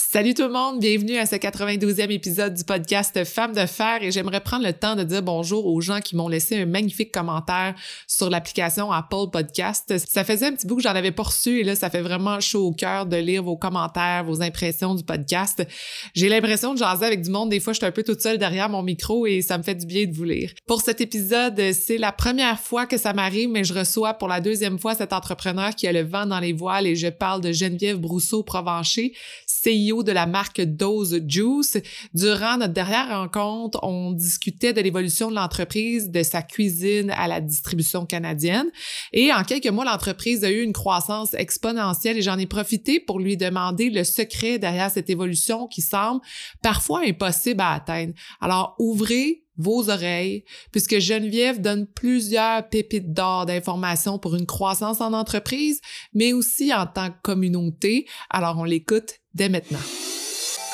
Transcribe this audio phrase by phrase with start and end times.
[0.00, 4.12] Salut tout le monde, bienvenue à ce 92e épisode du podcast Femmes de fer et
[4.12, 7.74] j'aimerais prendre le temps de dire bonjour aux gens qui m'ont laissé un magnifique commentaire
[8.06, 9.92] sur l'application Apple Podcast.
[10.08, 12.38] Ça faisait un petit bout que j'en avais pas reçu et là ça fait vraiment
[12.38, 15.66] chaud au cœur de lire vos commentaires, vos impressions du podcast.
[16.14, 18.38] J'ai l'impression de jaser avec du monde, des fois je suis un peu toute seule
[18.38, 20.52] derrière mon micro et ça me fait du bien de vous lire.
[20.68, 24.40] Pour cet épisode, c'est la première fois que ça m'arrive mais je reçois pour la
[24.40, 27.50] deuxième fois cet entrepreneur qui a le vent dans les voiles et je parle de
[27.50, 29.12] Geneviève Brousseau-Provencher,
[29.88, 31.78] CEO de la marque Dose Juice.
[32.14, 37.40] Durant notre dernière rencontre, on discutait de l'évolution de l'entreprise, de sa cuisine à la
[37.40, 38.66] distribution canadienne.
[39.12, 43.20] Et en quelques mois, l'entreprise a eu une croissance exponentielle et j'en ai profité pour
[43.20, 46.20] lui demander le secret derrière cette évolution qui semble
[46.62, 48.12] parfois impossible à atteindre.
[48.40, 55.12] Alors, ouvrez vos oreilles, puisque Geneviève donne plusieurs pépites d'or d'informations pour une croissance en
[55.12, 55.80] entreprise,
[56.14, 58.06] mais aussi en tant que communauté.
[58.30, 59.78] Alors, on l'écoute dès maintenant.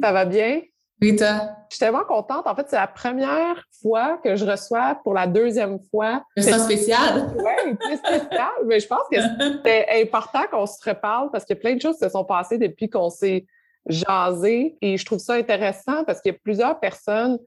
[0.00, 0.60] Ça va bien?
[1.02, 1.40] Oui, toi?
[1.70, 2.46] Je suis tellement contente.
[2.46, 6.22] En fait, c'est la première fois que je reçois pour la deuxième fois.
[6.36, 7.34] C'est spécial.
[7.36, 8.50] Oui, c'est spécial.
[8.66, 9.18] Mais je pense que
[9.64, 13.10] c'est important qu'on se reparle parce que plein de choses se sont passées depuis qu'on
[13.10, 13.46] s'est
[13.86, 14.76] jasé.
[14.80, 17.38] Et je trouve ça intéressant parce qu'il y a plusieurs personnes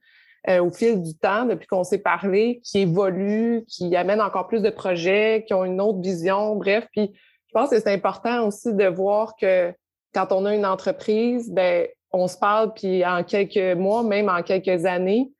[0.50, 4.62] euh, au fil du temps, depuis qu'on s'est parlé, qui évoluent, qui amènent encore plus
[4.62, 6.56] de projets, qui ont une autre vision.
[6.56, 7.12] Bref, puis
[7.48, 9.74] je pense que c'est important aussi de voir que
[10.14, 14.42] quand on a une entreprise, ben on se parle, puis en quelques mois, même en
[14.42, 15.32] quelques années,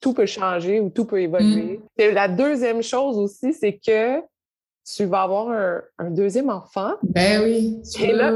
[0.00, 1.80] tout peut changer ou tout peut évoluer.
[1.98, 2.10] Mm.
[2.12, 4.20] La deuxième chose aussi, c'est que
[4.84, 5.48] tu vas avoir
[5.98, 6.92] un, deuxième enfant.
[7.02, 7.80] Ben oui.
[8.00, 8.32] Et là,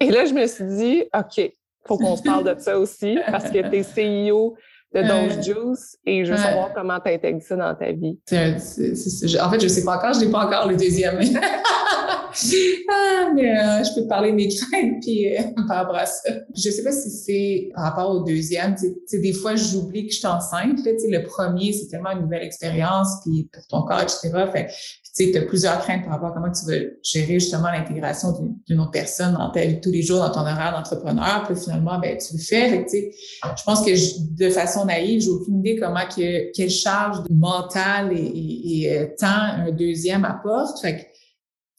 [0.00, 1.52] et là, je me suis dit, OK,
[1.86, 4.56] faut qu'on se parle de ça aussi parce que tu es CEO
[4.94, 8.18] de Dose Juice et je veux savoir comment tu intègres ça dans ta vie.
[8.30, 11.18] en fait, je sais pas encore, je n'ai pas encore le deuxième.
[12.90, 16.06] ah, mais euh, je peux te parler de mes craintes puis, euh, par rapport à
[16.06, 16.30] ça.
[16.54, 18.74] Je sais pas si c'est par rapport au deuxième.
[18.74, 20.84] Tu des fois, j'oublie que je suis enceinte.
[20.84, 24.30] Là, le premier, c'est tellement une nouvelle expérience puis pour ton corps, etc.
[24.52, 24.70] Fait,
[25.16, 28.32] tu as plusieurs craintes par rapport à comment tu veux gérer justement l'intégration
[28.66, 31.44] d'une autre personne dans ta vie tous les jours, dans ton horaire d'entrepreneur.
[31.46, 32.68] Puis finalement, ben, tu le fais.
[32.68, 33.12] Fait
[33.56, 33.90] je pense que
[34.36, 39.06] de façon naïve, j'ai aucune idée comment que, quelle charge mentale et, et, et euh,
[39.16, 40.80] temps un deuxième apporte.
[40.80, 41.13] Fait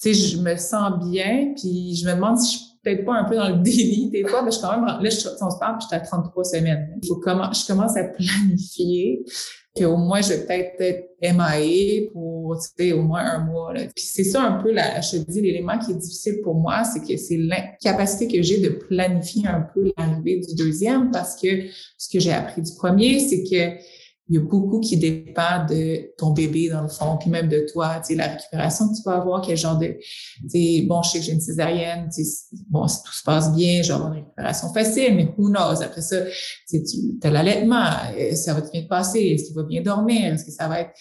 [0.01, 3.13] tu sais, je me sens bien, puis je me demande si je suis peut-être pas
[3.13, 5.49] un peu dans le déni des fois, mais je suis quand même, là, je, on
[5.49, 6.99] se parle, puis je suis à 33 semaines.
[7.01, 9.23] Il faut comment, je commence à planifier
[9.75, 13.73] qu'au moins je vais peut-être être MIA pour, tu sais, au moins un mois.
[13.73, 13.81] Là.
[13.93, 16.83] Puis c'est ça un peu, la, je te dis, l'élément qui est difficile pour moi,
[16.83, 21.47] c'est que c'est l'incapacité que j'ai de planifier un peu l'arrivée du deuxième parce que
[21.97, 23.81] ce que j'ai appris du premier, c'est que
[24.27, 27.65] il y a beaucoup qui dépend de ton bébé dans le fond, puis même de
[27.71, 31.03] toi, tu sais, la récupération que tu vas avoir, quel genre de, tu sais, bon,
[31.03, 33.93] je sais que j'ai une césarienne, tu sais, bon, si tout se passe bien, j'ai
[33.93, 35.81] une récupération facile, mais who knows?
[35.83, 36.17] Après ça,
[36.67, 36.79] tu
[37.21, 37.85] as l'allaitement,
[38.17, 40.81] euh, ça va te bien passer, est-ce qu'il va bien dormir, est-ce que ça va
[40.81, 40.91] être,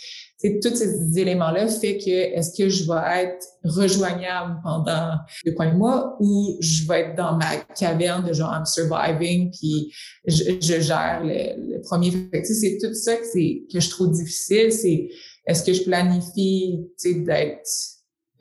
[0.43, 6.17] tous ces éléments-là fait que est-ce que je vais être rejoignable pendant deux premiers mois
[6.21, 9.93] ou je vais être dans ma caverne de genre I'm surviving puis
[10.27, 12.13] je, gère le, premier.
[12.43, 14.73] C'est tout ça que, c'est, que je trouve difficile.
[14.73, 15.09] C'est
[15.47, 17.71] est-ce que je planifie d'être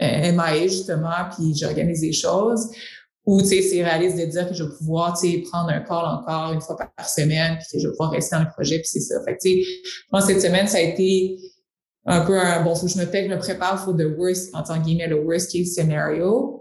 [0.01, 2.69] euh, MIA justement puis j'organise les choses?
[3.25, 5.17] Ou c'est réaliste de dire que je vais pouvoir
[5.49, 8.41] prendre un call encore une fois par, semaine puis que je vais pouvoir rester dans
[8.41, 9.15] le projet puis c'est ça.
[9.23, 11.37] Fait que, je pense que cette semaine, ça a été
[12.05, 14.63] un peu un, bon, faut que je me, je me prépare pour the worst, en
[14.63, 16.59] tant guillemets, le worst case scenario.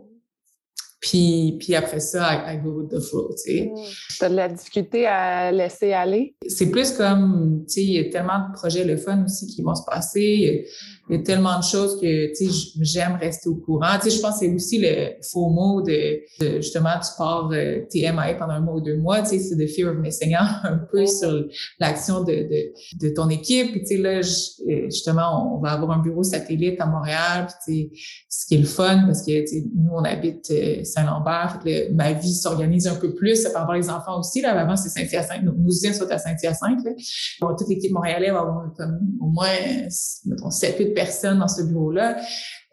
[1.01, 3.73] Puis, puis après ça, I, go with the flow, tu sais.
[3.75, 3.77] Mm.
[4.19, 6.37] Tu as de la difficulté à laisser aller?
[6.47, 9.63] C'est plus comme, tu sais, il y a tellement de projets le fun aussi qui
[9.63, 10.65] vont se passer.
[11.11, 13.99] Il y a tellement de choses que, tu sais, j'aime rester au courant.
[14.01, 16.21] Tu sais, je pense que c'est aussi le faux mot de,
[16.57, 19.57] justement, tu pars euh, tes MIA pendant un mois ou deux mois, tu sais, c'est
[19.57, 21.45] the fear of missing out un peu sur
[21.81, 23.73] l'action de, de, de, ton équipe.
[23.73, 27.91] Puis, tu sais, là, euh, justement, on va avoir un bureau satellite à Montréal, puis,
[27.91, 30.85] tu sais, ce qui est le fun, parce que, tu sais, nous, on habite euh,
[30.85, 34.53] Saint-Lambert, fait que ma vie s'organise un peu plus par rapport aux enfants aussi, là.
[34.59, 36.93] Avant, c'est Saint-Hyacinthe, nos, usines sont à Saint-Hyacinthe, là.
[37.59, 39.49] toute l'équipe montréalaise va avoir comme au moins,
[40.27, 42.17] mettons, 7, 8 personnes dans ce bureau-là.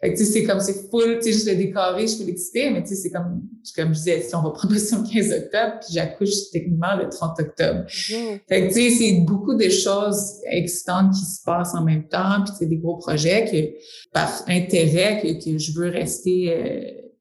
[0.00, 2.24] Fait que, tu sais, c'est comme, c'est full, tu sais, juste le décorer, je peux
[2.24, 3.42] l'exciter, mais tu sais, c'est comme,
[3.76, 7.40] comme je disais, si on va prendre le 15 octobre, puis j'accouche techniquement le 30
[7.40, 7.84] octobre.
[7.86, 8.40] Mm-hmm.
[8.48, 12.42] Fait que, tu sais, c'est beaucoup de choses excitantes qui se passent en même temps,
[12.44, 16.50] puis c'est des gros projets que, par intérêt, que, que je veux rester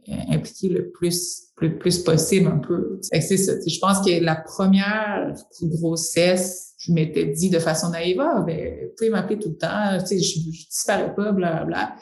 [0.09, 2.99] euh, impliqué le plus le plus possible un peu.
[3.01, 3.53] C'est ça.
[3.65, 8.95] Je pense que la première grossesse, je m'étais dit de façon naïve, ah, ben, vous
[8.97, 11.95] pouvez m'appeler tout le temps, je, je disparais pas, bla, bla.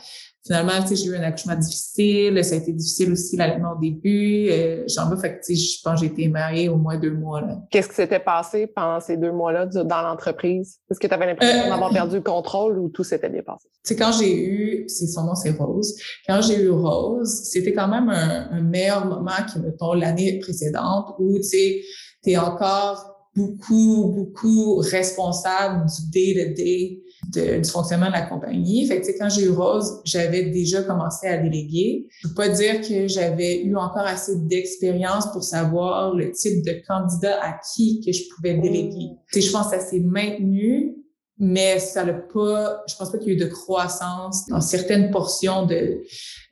[0.45, 2.41] Finalement, tu sais, j'ai eu un accouchement difficile.
[2.45, 4.47] Ça a été difficile aussi l'allaitement au début.
[4.49, 6.97] Euh, j'en veux, fait que, tu sais, je pense que j'ai été mariée au moins
[6.97, 7.57] deux mois, là.
[7.69, 10.79] Qu'est-ce qui s'était passé pendant ces deux mois-là dans l'entreprise?
[10.89, 13.67] Est-ce que tu avais l'impression euh, d'avoir perdu le contrôle ou tout s'était bien passé?
[13.83, 15.95] C'est quand j'ai eu, c'est son nom, c'est Rose.
[16.25, 21.13] Quand j'ai eu Rose, c'était quand même un, un meilleur moment que, mettons, l'année précédente
[21.19, 21.81] où, tu sais,
[22.23, 27.03] t'es encore beaucoup, beaucoup responsable du day-to-day
[27.33, 28.87] du fonctionnement de la compagnie.
[28.87, 32.07] Fait que, quand j'ai eu Rose, j'avais déjà commencé à déléguer.
[32.09, 36.81] Je peux pas dire que j'avais eu encore assez d'expérience pour savoir le type de
[36.87, 39.09] candidat à qui que je pouvais déléguer.
[39.35, 39.41] Mm.
[39.41, 40.95] je pense que ça s'est maintenu,
[41.39, 45.11] mais ça n'a pas, je pense pas qu'il y ait eu de croissance dans certaines
[45.11, 46.01] portions de,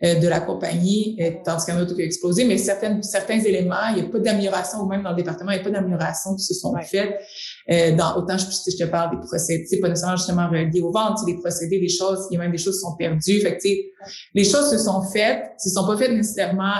[0.04, 3.88] euh, de la compagnie, euh, tandis qu'un autre qui a explosé, mais certaines, certains éléments,
[3.90, 6.36] il n'y a pas d'amélioration, ou même dans le département, il n'y a pas d'amélioration
[6.36, 7.20] qui se sont faites.
[7.72, 11.26] Euh, dans, autant je, je te parle des procédés, pas nécessairement justement reliés aux ventes,
[11.26, 13.42] des procédés, des choses, il y a même des choses qui sont perdues.
[13.42, 13.68] Fait que,
[14.36, 16.74] les choses se sont faites, se sont pas faites nécessairement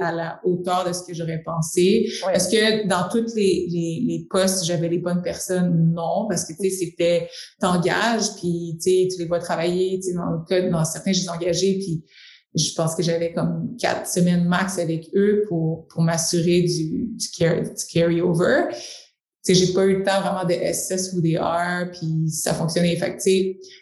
[0.00, 2.08] à la hauteur de ce que j'aurais pensé.
[2.34, 5.92] Est-ce que dans toutes les, les, les postes, j'avais les bonnes personnes?
[5.94, 7.28] Non, parce que c'était
[7.60, 12.04] t'engages, puis tu les vois travailler, dans le cas, dans certains, je les engagés, puis
[12.54, 17.28] je pense que j'avais comme quatre semaines max avec eux pour, pour m'assurer du, du,
[17.92, 18.64] carry-over.
[19.42, 22.94] Sais, j'ai pas eu le temps vraiment de SS ou des R, puis ça fonctionnait.
[22.96, 23.22] Fait que,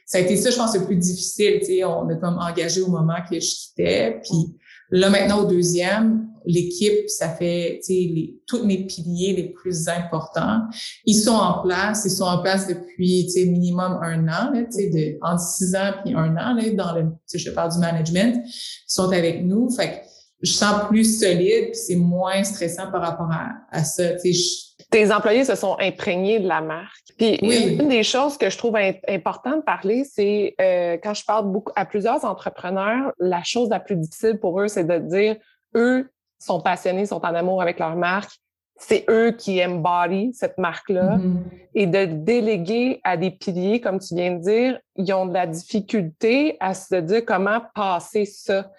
[0.07, 1.59] ça a été ça, je pense, le plus difficile.
[1.61, 4.57] Tu sais, on a comme engagé au moment que je quittais, puis
[4.93, 10.63] Là, maintenant, au deuxième, l'équipe, ça fait, tu sais, tous mes piliers les plus importants,
[11.05, 12.03] ils sont en place.
[12.07, 15.77] Ils sont en place depuis, tu sais, minimum un an, tu sais, de, entre six
[15.77, 18.43] ans puis un an, là, dans le, je parle du management.
[18.45, 19.71] Ils sont avec nous.
[19.71, 19.95] Fait que
[20.43, 24.70] je sens plus solide puis c'est moins stressant par rapport à, à ça, tu sais,
[24.91, 27.05] tes employés se sont imprégnés de la marque.
[27.17, 28.77] Puis une des choses que je trouve
[29.09, 33.79] important de parler, c'est euh, quand je parle beaucoup à plusieurs entrepreneurs, la chose la
[33.79, 35.37] plus difficile pour eux, c'est de dire
[35.77, 38.33] eux sont passionnés, sont en amour avec leur marque.
[38.77, 41.43] C'est eux qui embody cette marque-là mm-hmm.
[41.75, 45.47] et de déléguer à des piliers, comme tu viens de dire, ils ont de la
[45.47, 48.71] difficulté à se dire comment passer ça.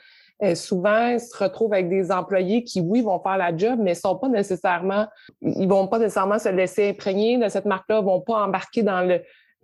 [0.44, 3.94] Euh, souvent, ils se retrouvent avec des employés qui, oui, vont faire la job, mais
[3.94, 5.06] sont pas nécessairement,
[5.42, 9.22] ils vont pas nécessairement se laisser imprégner de cette marque-là, vont pas embarquer dans le,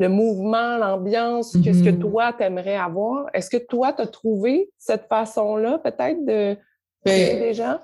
[0.07, 1.99] mouvement, l'ambiance, que ce que mm-hmm.
[1.99, 3.25] toi, t'aimerais avoir.
[3.33, 6.55] Est-ce que toi, tu as trouvé cette façon-là, peut-être, de
[7.03, 7.79] ben, des gens?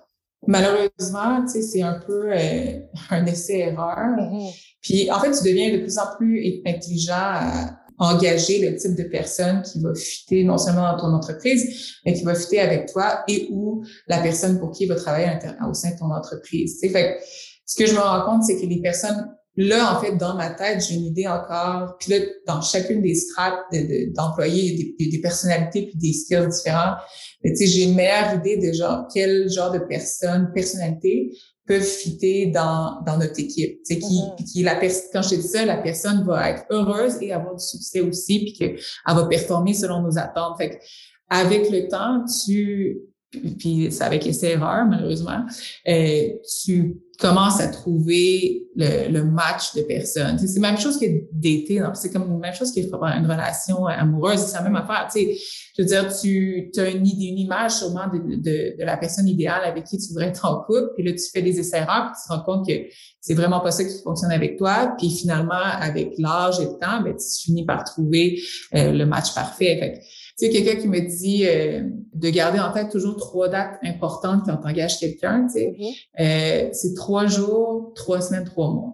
[0.46, 2.80] Malheureusement, tu sais, c'est un peu euh,
[3.10, 4.18] un essai-erreur.
[4.18, 4.76] Mm-hmm.
[4.82, 9.04] Puis, en fait, tu deviens de plus en plus intelligent à, engager le type de
[9.04, 13.24] personne qui va fitter non seulement dans ton entreprise, mais qui va fitter avec toi
[13.28, 15.28] et ou la personne pour qui il va travailler
[15.68, 16.80] au sein de ton entreprise.
[16.82, 17.18] Fait
[17.66, 20.50] ce que je me rends compte, c'est que les personnes Là, en fait, dans ma
[20.50, 21.96] tête, j'ai une idée encore.
[22.00, 23.60] Puis là, dans chacune des strates
[24.16, 26.96] d'employés, de, des, des, personnalités puis des skills différents.
[27.46, 33.02] Tu j'ai une meilleure idée de genre quel genre de personne, personnalité peuvent fitter dans,
[33.06, 33.80] dans notre équipe.
[33.84, 34.52] Sais, qui, mm-hmm.
[34.52, 38.02] qui la quand je dis ça, la personne va être heureuse et avoir du succès
[38.02, 40.58] aussi, puis qu'elle va performer selon nos attentes.
[40.58, 40.76] Fait que,
[41.30, 43.00] avec le temps, tu
[43.60, 45.46] puis c'est avec essai erreurs malheureusement,
[45.88, 46.30] euh,
[46.64, 50.38] tu commences à trouver le, le match de personnes.
[50.40, 54.40] C'est la même chose que d'été, c'est comme la même chose que une relation amoureuse,
[54.40, 55.08] c'est la même affaire.
[55.14, 55.38] Tu sais,
[55.78, 59.64] je veux dire, tu as une, une image sûrement de, de, de, la personne idéale
[59.64, 62.22] avec qui tu voudrais être en couple, puis là tu fais des essais erreurs, puis
[62.22, 62.74] tu te rends compte que
[63.22, 67.02] c'est vraiment pas ça qui fonctionne avec toi, puis finalement avec l'âge et le temps,
[67.04, 68.40] ben tu finis par trouver
[68.76, 69.78] euh, le match parfait.
[69.80, 70.02] Fait
[70.38, 74.42] tu sais, quelqu'un qui me dit euh, de garder en tête toujours trois dates importantes
[74.46, 75.76] quand tu engages quelqu'un, tu sais.
[75.78, 75.94] Mm-hmm.
[76.20, 78.94] Euh, c'est trois jours, trois semaines, trois mois.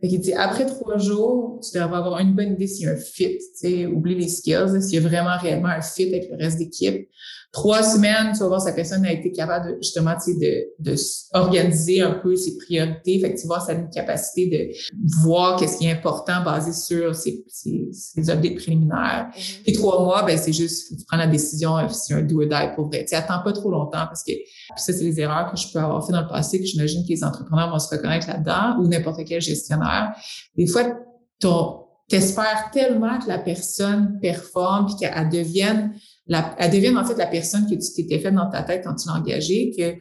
[0.00, 2.92] Fait qu'il dit, après trois jours, tu devrais avoir une bonne idée s'il y a
[2.92, 6.28] un fit, tu sais, oublie les skills, s'il y a vraiment réellement un fit avec
[6.30, 7.08] le reste d'équipe
[7.54, 10.90] trois semaines, tu vas voir, sa personne a été capable de, justement, tu sais, de,
[10.90, 10.96] de
[11.32, 13.20] organiser un peu ses priorités.
[13.20, 16.72] Fait que tu vois, ça a une capacité de voir qu'est-ce qui est important basé
[16.72, 19.30] sur ses, ses, ses updates préliminaires.
[19.30, 19.62] Mm-hmm.
[19.62, 22.42] Puis trois mois, ben, c'est juste, faut tu prends la décision si c'est un do
[22.42, 23.04] or die pour vrai.
[23.08, 24.32] Tu attends pas trop longtemps parce que
[24.76, 27.10] ça, c'est les erreurs que je peux avoir fait dans le passé, que j'imagine que
[27.10, 30.12] les entrepreneurs vont se reconnaître là-dedans ou n'importe quel gestionnaire.
[30.56, 30.82] Des fois,
[31.38, 35.94] ton, t'espères tellement que la personne performe puis qu'elle devienne
[36.26, 39.08] la, elle devient en fait la personne que tu faite dans ta tête quand tu
[39.08, 39.98] l'as engagée, que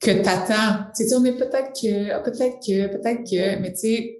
[0.00, 0.84] que t'attends.
[0.96, 4.18] Tu sais, est peut-être que, peut-être que, peut-être que, mais tu sais,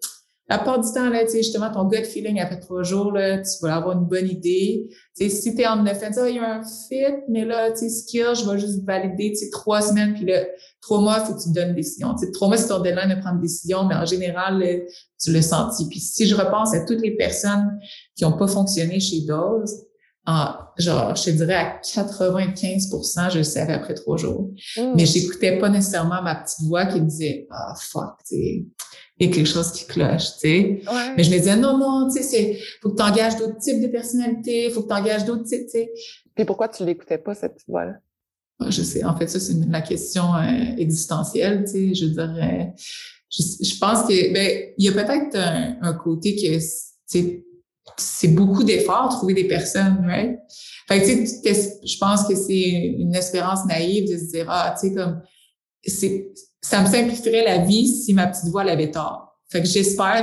[0.49, 3.39] la part du temps, là, tu sais, justement, ton gut feeling après trois jours, là,
[3.39, 4.89] tu vas avoir une bonne idée.
[5.17, 7.81] Tu sais, si t'es en neuf, tu il y a un fit, mais là, tu
[7.81, 10.47] sais, skill, je vais juste valider, tu sais, trois semaines, puis là,
[10.81, 12.15] trois mois, faut que tu te donnes une décision.
[12.15, 14.65] Tu sais, trois mois, c'est ton deadline de prendre une décision, mais en général,
[15.23, 15.87] tu l'as senti.
[15.89, 17.79] Puis si je repense à toutes les personnes
[18.17, 19.85] qui ont pas fonctionné chez Dose,
[20.77, 24.51] genre, je te dirais à 95% je le savais après trois jours.
[24.77, 24.93] Hmm.
[24.95, 28.67] Mais j'écoutais pas nécessairement ma petite voix qui me disait, ah, fuck, tu
[29.21, 30.83] il y a quelque chose qui cloche, tu sais.
[31.17, 33.83] Mais je me disais, non, non, tu sais, c'est, faut que tu engages d'autres types
[33.83, 35.91] de personnalités, faut que tu engages d'autres types, tu sais.
[36.37, 37.95] Puis pourquoi tu l'écoutais pas, cette petite voix-là?
[38.69, 39.05] Je sais.
[39.05, 41.95] En fait, ça, c'est la question euh, existentielle, tu sais.
[41.95, 42.75] Je dirais,
[43.29, 46.65] je, je pense que, ben, il y a peut-être un, un côté que, tu
[47.07, 47.45] sais,
[47.97, 50.38] c'est beaucoup d'efforts trouver des personnes, right?
[50.88, 54.75] Fait que, tu sais, je pense que c'est une espérance naïve de se dire, ah,
[54.78, 55.21] tu sais, comme,
[55.85, 59.28] c'est, ça me simplifierait la vie si ma petite voix l'avait tort.
[59.50, 60.23] Fait que j'espère.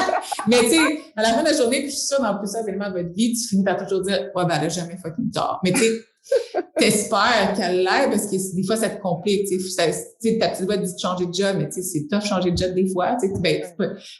[0.48, 2.66] Mais tu sais, à la fin de la journée, puis je suis sûre dans plusieurs
[2.68, 5.30] éléments de votre vie, tu finis par toujours dire, ouais, ben, elle a jamais fucking
[5.30, 5.60] tort.
[5.64, 6.00] Mais tu sais,
[6.78, 9.46] t'espères qu'elle l'aide parce que des fois, ça te complique.
[9.46, 12.22] Tu sais, ta petite voix dit de changer de job, mais tu sais, c'est tough
[12.22, 13.16] changer de job des fois.
[13.20, 13.62] Tu sais, ben,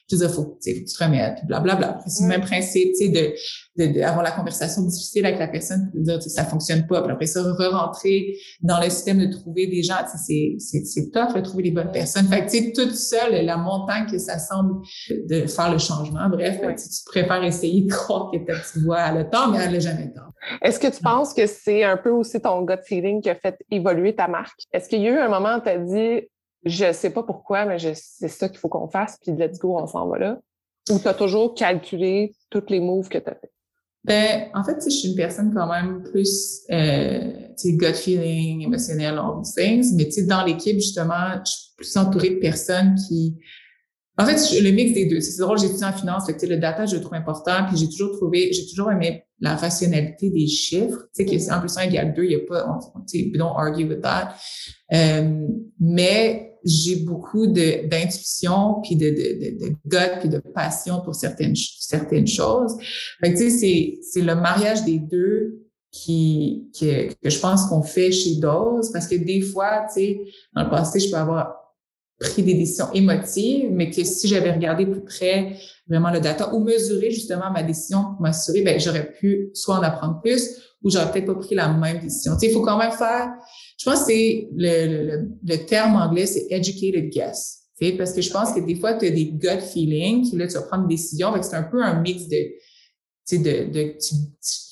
[0.08, 1.98] tu dis, faut, faut que tu te remettes, puis blablabla.
[2.06, 3.34] C'est le même principe, tu sais,
[3.76, 7.02] de, d'avoir la conversation difficile avec la personne, de dire, ça fonctionne pas.
[7.02, 11.34] Puis après ça, re-rentrer dans le système de trouver des gens, c'est, c'est, c'est tough
[11.34, 12.26] de trouver les bonnes personnes.
[12.26, 16.28] Fait que, tu sais, toute seule, la montagne que ça semble de faire le changement.
[16.28, 19.72] Bref, tu préfères essayer de croire que ta petite voix a le temps, mais elle
[19.72, 20.25] n'a jamais le temps.
[20.62, 23.58] Est-ce que tu penses que c'est un peu aussi ton gut feeling qui a fait
[23.70, 24.60] évoluer ta marque?
[24.72, 26.28] Est-ce qu'il y a eu un moment où tu as dit,
[26.64, 29.86] je sais pas pourquoi, mais c'est ça qu'il faut qu'on fasse, puis let's go, on
[29.86, 30.38] s'en va là?
[30.90, 33.50] Ou tu as toujours calculé toutes les moves que tu as fait?
[34.04, 38.62] Ben, en fait, je suis une personne quand même plus, euh, tu sais, gut feeling,
[38.62, 39.96] émotionnel, all these things.
[39.96, 43.36] Mais tu sais, dans l'équipe, justement, je suis plus entourée de personnes qui,
[44.16, 45.20] en fait, le mix des deux.
[45.20, 47.76] C'est drôle, j'ai étudié en finance, fait que, le data, je le trouve important, puis
[47.76, 51.08] j'ai toujours trouvé, j'ai toujours aimé la rationalité des chiffres.
[51.14, 52.78] Tu sais, que 1 plus 1 égale 2, il n'y a pas,
[53.08, 54.34] tu sais, don't argue with that.
[54.92, 55.46] Euh,
[55.78, 61.54] mais j'ai beaucoup d'intuition, puis de, de, de, de gut, puis de passion pour certaines,
[61.54, 62.76] certaines choses.
[63.20, 65.62] Fait que, tu sais, c'est le mariage des deux
[65.92, 70.20] qui, que, que je pense qu'on fait chez Dose, parce que des fois, tu sais,
[70.54, 71.65] dans le passé, je peux avoir
[72.18, 75.56] pris des décisions émotives, mais que si j'avais regardé plus près
[75.88, 79.82] vraiment le data ou mesuré justement ma décision pour m'assurer, ben j'aurais pu soit en
[79.82, 82.32] apprendre plus ou j'aurais peut-être pas pris la même décision.
[82.34, 83.32] Tu sais, il faut quand même faire,
[83.78, 87.64] je pense que c'est le, le, terme anglais, c'est educated guess.
[87.78, 90.46] Tu sais, parce que je pense que des fois, tu as des gut feelings, là,
[90.46, 92.56] tu vas prendre une décision, c'est un peu un mix de, tu
[93.24, 94.14] sais, de, de tu,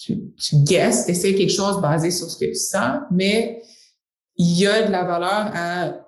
[0.00, 3.60] tu, tu guesses, tu essaies quelque chose basé sur ce que tu sens, mais
[4.36, 6.03] il y a de la valeur à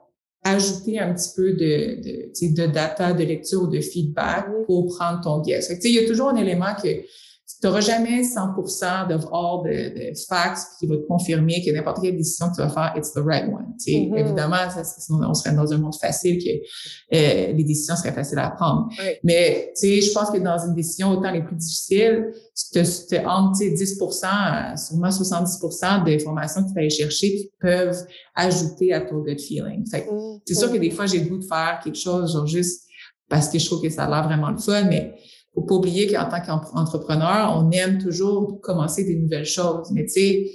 [0.55, 5.21] ajouter un petit peu de, de, de data, de lecture ou de feedback pour prendre
[5.23, 5.73] ton guess.
[5.85, 6.89] il y a toujours un élément que
[7.61, 12.03] tu n'auras jamais 100% de all de, de facts qui va te confirmer que n'importe
[12.03, 13.75] quelle décision que tu vas faire, it's the right one.
[13.79, 14.19] Mm-hmm.
[14.19, 18.51] Évidemment, ça, on serait dans un monde facile que euh, les décisions seraient faciles à
[18.51, 18.89] prendre.
[19.25, 23.61] Mais je pense que dans une décision autant les plus difficiles, tu te, te entre
[23.61, 29.39] 10% sûrement 70% d'informations que tu vas aller chercher qui peuvent ajouter à ton gut
[29.39, 29.85] feeling.
[29.85, 30.41] Mm-hmm.
[30.47, 32.83] C'est sûr que des fois, j'ai le goût de faire quelque chose, genre juste
[33.29, 35.15] parce que je trouve que ça a l'air vraiment le fun, mais
[35.57, 39.91] faut pas oublier qu'en tant qu'entrepreneur, on aime toujours commencer des nouvelles choses.
[39.91, 40.51] Mais tu sais,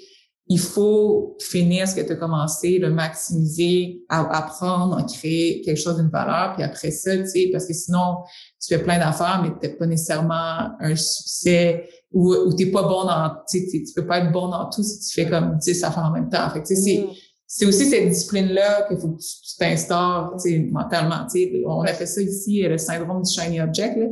[0.48, 5.98] il faut finir ce que tu as commencé, le maximiser, apprendre, à créer quelque chose
[5.98, 8.17] d'une valeur, puis après ça, tu sais, parce que sinon,
[8.62, 13.05] tu fais plein d'affaires, mais tu pas nécessairement un succès ou, ou tu pas bon
[13.05, 15.84] dans, tu sais, tu peux pas être bon dans tout si tu fais comme 10
[15.86, 16.50] affaires en même temps.
[16.50, 17.13] Fait tu sais, c'est, mm.
[17.48, 21.63] c'est aussi cette discipline-là qu'il faut que tu t'instaures, tu sais, mentalement, tu sais.
[21.65, 24.08] On a fait ça ici, le syndrome du shiny object, là.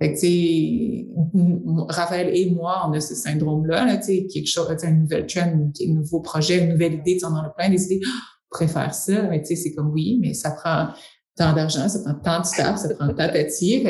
[0.00, 5.52] Fait que, Raphaël et moi, on a ce syndrome-là, là, quelque chose, un nouvel trend,
[5.52, 8.00] un nouveau projet, une nouvelle idée, on en a plein des idées.
[8.06, 8.10] Oh,
[8.52, 10.88] on préfère ça, mais tu sais, c'est comme oui, mais ça prend
[11.36, 13.84] tant d'argent, ça prend tant de staff, ça prend tant d'attier.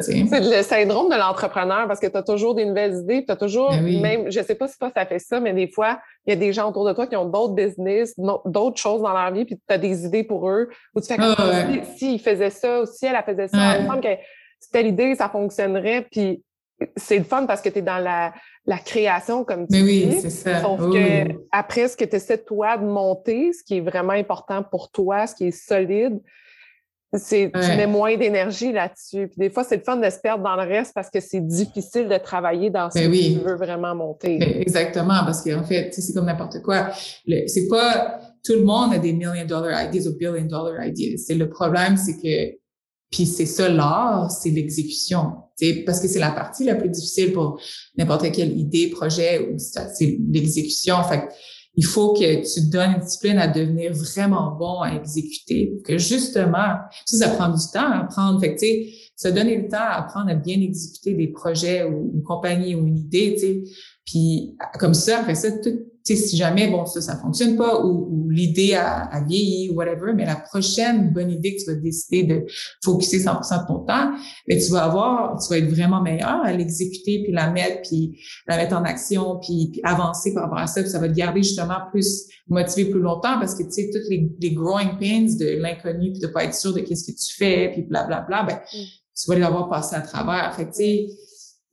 [0.00, 3.36] C'est le syndrome de l'entrepreneur parce que tu as toujours des nouvelles idées, tu as
[3.36, 6.30] toujours, ben même, je sais pas si pas ça fait ça, mais des fois, il
[6.30, 9.32] y a des gens autour de toi qui ont d'autres business, d'autres choses dans leur
[9.32, 11.62] vie, puis tu as des idées pour eux, ou tu fais comme ah,
[11.96, 13.78] si, ils faisaient ça, ou si elle, faisait ça.
[13.78, 14.16] Il me semble que
[14.60, 16.42] c'était l'idée, ça fonctionnerait, puis
[16.96, 18.32] c'est le fun parce que tu es dans la,
[18.66, 20.62] la, création, comme tu Mais oui, c'est ça.
[20.62, 24.62] Sauf que après, ce que tu essaies, toi, de monter, ce qui est vraiment important
[24.62, 26.20] pour toi, ce qui est solide,
[27.12, 29.28] C'est, Tu mets moins d'énergie là-dessus.
[29.28, 31.44] Puis des fois, c'est le fun de se perdre dans le reste parce que c'est
[31.46, 34.38] difficile de travailler dans ce ben que tu veux vraiment monter.
[34.38, 36.90] Ben, exactement, parce qu'en fait, c'est comme n'importe quoi.
[37.46, 41.18] c'est pas tout le monde a des million dollar ideas ou billion dollar ideas.
[41.26, 42.59] C'est le problème, c'est que
[43.10, 45.32] puis c'est ça l'art, c'est l'exécution.
[45.84, 47.60] Parce que c'est la partie la plus difficile pour
[47.98, 51.02] n'importe quelle idée, projet, ou c'est l'exécution.
[51.04, 51.28] Fait
[51.76, 55.72] il faut que tu donnes une discipline à devenir vraiment bon à exécuter.
[55.84, 58.40] Que justement, ça, ça prend du temps à apprendre.
[58.40, 58.66] Fait que,
[59.16, 62.86] se donner le temps à apprendre à bien exécuter des projets ou une compagnie ou
[62.86, 63.70] une idée, tu.
[64.04, 68.74] Puis comme ça, après ça, tout, si jamais, bon, ça, ça fonctionne pas ou, l'idée
[68.74, 72.46] a, a, vieilli ou whatever, mais la prochaine bonne idée que tu vas décider de
[72.84, 74.12] focuser 100% de ton temps,
[74.48, 78.18] mais tu vas avoir, tu vas être vraiment meilleur à l'exécuter puis la mettre puis
[78.46, 81.42] la mettre en action puis, avancer par rapport à ça puis ça va te garder
[81.42, 85.60] justement plus motivé plus longtemps parce que tu sais toutes les, les growing pains de
[85.60, 88.84] l'inconnu puis de pas être sûr de qu'est-ce que tu fais puis blablabla, ben mm.
[89.16, 90.54] tu vas les avoir passé à travers.
[90.54, 91.06] Fait tu sais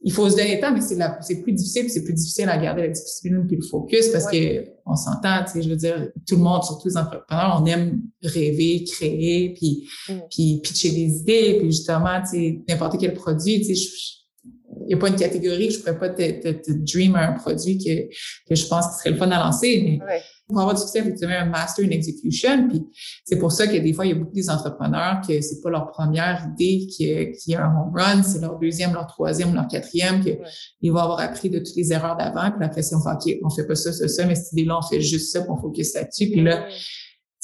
[0.01, 2.57] il faut se donner le temps, mais c'est c'est plus difficile, c'est plus difficile à
[2.57, 6.07] garder la discipline puis le focus parce que on s'entend, tu sais, je veux dire,
[6.25, 10.13] tout le monde, surtout les entrepreneurs, on aime rêver, créer, puis mm.
[10.29, 13.91] puis pitcher des idées, puis justement, tu sais, n'importe quel produit, tu sais,
[14.87, 17.77] n'y a pas une catégorie que je pourrais pas te, te, te dream un produit
[17.77, 18.07] que,
[18.47, 21.17] que je pense qui serait le fun à lancer, mais pour avoir du succès, il
[21.17, 22.69] faut un master in execution.
[22.69, 22.81] Puis
[23.25, 25.87] c'est pour ça que des fois, il y a beaucoup d'entrepreneurs que c'est pas leur
[25.87, 29.67] première idée qui est, qui est un home run, c'est leur deuxième, leur troisième, leur
[29.67, 32.49] quatrième, qu'ils vont avoir appris de toutes les erreurs d'avant.
[32.51, 34.79] Puis après, si on fait, OK, on fait pas ça, ça, ça, mais cette idée-là,
[34.79, 36.29] on fait juste ça, puis on focus là-dessus.
[36.29, 36.65] Puis là,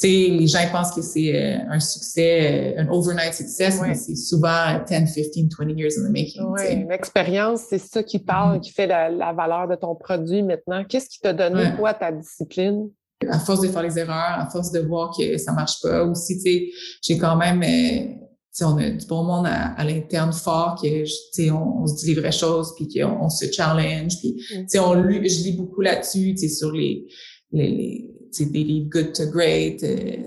[0.02, 4.80] les gens pensent que c'est euh, un succès, euh, un overnight success, mais c'est souvent
[4.86, 5.16] 10, 15,
[5.60, 6.44] 20 years in the making.
[6.48, 10.84] Oui, l'expérience, c'est ça qui parle, qui fait la, valeur de ton produit maintenant.
[10.84, 12.90] Qu'est-ce qui t'a donné, toi, ta discipline?
[13.30, 16.36] À force de faire les erreurs, à force de voir que ça marche pas, aussi,
[16.36, 16.66] tu sais,
[17.02, 21.52] j'ai quand même, euh, sais, on a du bon monde à, l'interne fort, que, tu
[21.52, 24.62] on, on se dit les vraies choses, puis qu'on on se challenge, puis, mm.
[24.62, 27.08] tu sais, on, je lis beaucoup là-dessus, tu sais, sur les,
[27.52, 30.18] les, les des livres Good to Great, euh,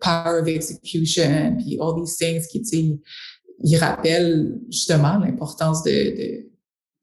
[0.00, 2.62] Power of Execution, puis all these things qui,
[3.62, 6.46] ils rappellent justement l'importance de,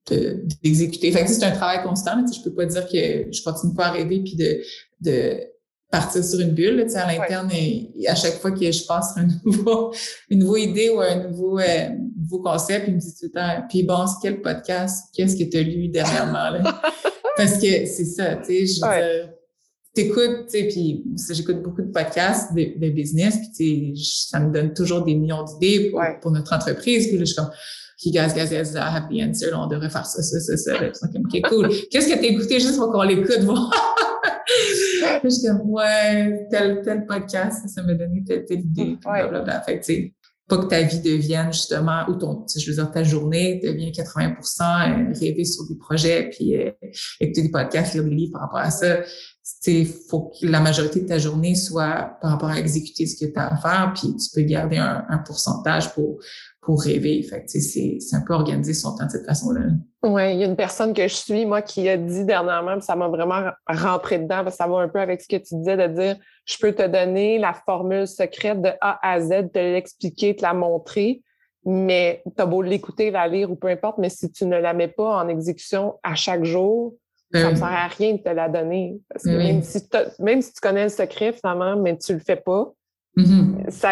[0.09, 1.11] de, d'exécuter.
[1.11, 2.25] Fait que c'est un travail constant.
[2.25, 4.61] Je peux pas dire que je continue pas à rêver puis de,
[5.01, 5.39] de
[5.91, 9.27] partir sur une bulle à l'interne et, à chaque fois que je passe sur un
[9.45, 9.93] nouveau,
[10.29, 11.89] une nouvelle idée ou un nouveau, euh,
[12.19, 15.43] nouveau concept, il me dit tout le temps, puis bon, c'est quel podcast, qu'est-ce que
[15.43, 16.49] tu as lu dernièrement?
[16.49, 16.81] Là?
[17.37, 19.33] Parce que c'est ça, tu sais, je veux dire,
[19.97, 24.39] t'écoutes, tu sais, puis j'écoute beaucoup de podcasts de, de business, puis tu sais, ça
[24.39, 27.07] me donne toujours des millions d'idées pour, pour, notre entreprise.
[27.07, 29.89] Puis là, je suis comme, OK, guys, guys, guys, I have the answer, on devrait
[29.89, 31.07] faire ça, ça, ça, ça.
[31.07, 31.69] comme, OK, cool.
[31.91, 33.71] Qu'est-ce que t'as écouté juste pour qu'on l'écoute, voir?
[35.23, 39.61] je suis comme, ouais, tel, tel podcast, ça m'a donné telle, telle idée, blablabla.
[39.61, 40.13] Fait tu sais,
[40.47, 45.09] pas que ta vie devienne justement, ou ton, je veux dire, ta journée devient 80%
[45.09, 46.71] euh, rêver sur des projets, puis euh,
[47.19, 48.99] écouter des podcasts, lire des livres par rapport à ça
[49.65, 53.31] il faut que la majorité de ta journée soit par rapport à exécuter ce que
[53.31, 56.19] tu as à faire, puis tu peux garder un, pourcentage pour,
[56.67, 57.23] pour rêver.
[57.23, 59.61] Fait c'est, un peu organiser son temps de cette façon-là.
[60.03, 62.97] Oui, il y a une personne que je suis, moi, qui a dit dernièrement, ça
[62.97, 65.77] m'a vraiment rentré dedans, parce que ça va un peu avec ce que tu disais,
[65.77, 70.35] de dire je peux te donner la formule secrète de A à Z, te l'expliquer,
[70.35, 71.23] te la montrer,
[71.63, 74.73] mais tu as beau l'écouter, la lire ou peu importe, mais si tu ne la
[74.73, 76.95] mets pas en exécution à chaque jour,
[77.31, 78.99] ça ne sert à rien de te la donner.
[79.07, 79.81] Parce que même, si
[80.19, 82.73] même si tu connais le secret, finalement, mais tu le fais pas,
[83.15, 83.69] mm-hmm.
[83.69, 83.91] ça,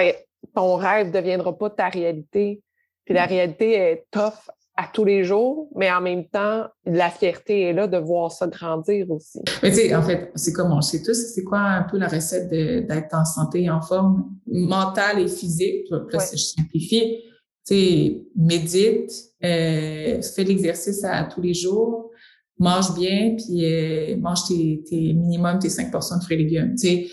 [0.54, 2.62] ton rêve ne deviendra pas ta réalité.
[3.06, 7.62] Puis la réalité est tough à tous les jours, mais en même temps, la fierté
[7.62, 9.40] est là de voir ça grandir aussi.
[9.64, 12.08] Mais tu sais, en fait, c'est comme on sait tous, c'est quoi un peu la
[12.10, 15.88] recette d'être en santé et en forme mentale et physique?
[15.90, 17.24] Là, je simplifie.
[17.66, 19.12] Tu sais, médite,
[19.44, 22.12] euh, fais l'exercice à tous les jours,
[22.58, 26.76] mange bien, puis euh, mange tes, tes minimum tes 5 de fruits et légumes.
[26.76, 27.08] Tu sais.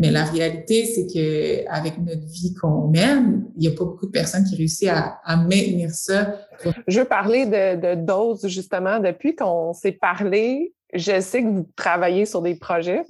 [0.00, 4.06] Mais la réalité, c'est que avec notre vie qu'on mène, il n'y a pas beaucoup
[4.06, 6.34] de personnes qui réussissent à, à maintenir ça.
[6.88, 8.98] Je veux parler de, de doses, justement.
[8.98, 13.02] Depuis qu'on s'est parlé, je sais que vous travaillez sur des projets.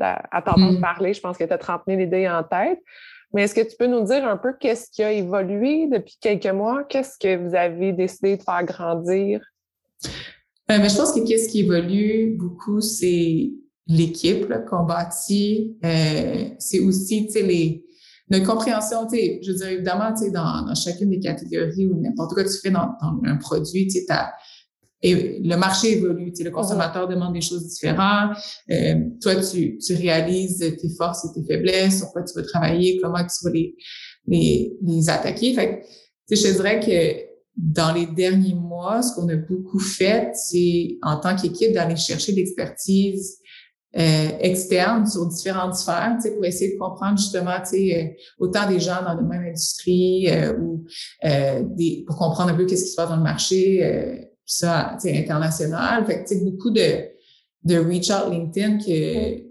[0.00, 0.80] à t'entendre mm.
[0.80, 2.80] parler, je pense que tu as 30 000 idées en tête.
[3.32, 6.46] Mais est-ce que tu peux nous dire un peu qu'est-ce qui a évolué depuis quelques
[6.46, 6.84] mois?
[6.84, 9.40] Qu'est-ce que vous avez décidé de faire grandir?
[10.70, 13.50] Euh, mais je pense que qu'est-ce qui évolue beaucoup, c'est
[13.86, 15.76] l'équipe qu'on bâtit.
[15.84, 17.84] Euh, c'est aussi, tu sais, les
[18.30, 21.86] notre compréhension, tu sais, je veux dire, évidemment, tu sais, dans, dans chacune des catégories
[21.86, 24.06] ou n'importe quoi que tu fais dans, dans un produit, tu sais,
[25.00, 28.36] et le marché évolue, tu sais, le consommateur demande des choses différentes.
[28.70, 32.98] Euh, toi, tu, tu réalises tes forces et tes faiblesses, sur quoi tu veux travailler,
[33.00, 33.76] comment tu vas les,
[34.26, 35.54] les, les attaquer.
[35.54, 35.84] Fait
[36.28, 37.27] que, je te dirais que
[37.58, 42.32] dans les derniers mois, ce qu'on a beaucoup fait, c'est en tant qu'équipe d'aller chercher
[42.32, 43.38] l'expertise
[43.96, 48.04] euh, externe sur différentes sphères, pour essayer de comprendre justement, euh,
[48.38, 50.84] autant des gens dans la même industrie euh, ou
[51.24, 54.96] euh, des, pour comprendre un peu qu'est-ce qui se passe dans le marché, euh, ça,
[55.04, 56.06] international.
[56.06, 57.08] Fait que, beaucoup de,
[57.64, 59.47] de reach out LinkedIn que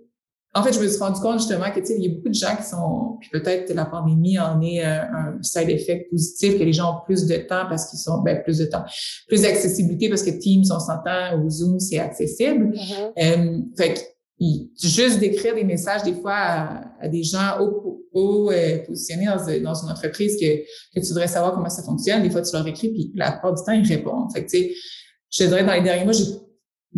[0.57, 2.29] en fait, je me suis rendu compte justement que, tu sais, il y a beaucoup
[2.29, 6.09] de gens qui sont, puis peut-être que la pandémie en est euh, un side effect
[6.09, 8.83] positif, que les gens ont plus de temps parce qu'ils sont, ben, plus de temps,
[9.27, 12.73] plus d'accessibilité parce que Teams, on s'entend, ou Zoom, c'est accessible.
[13.19, 13.99] Euh, fait que,
[14.81, 16.35] juste d'écrire des messages des fois
[17.01, 20.57] à, des gens haut, euh, positionnés dans, dans, une entreprise que,
[20.95, 22.23] que tu voudrais savoir comment ça fonctionne.
[22.23, 24.31] Des fois, tu leur écris, puis la plupart du temps, ils répondent.
[24.33, 24.73] Fait que, tu sais,
[25.29, 26.25] je te dirais, dans les derniers mois, j'ai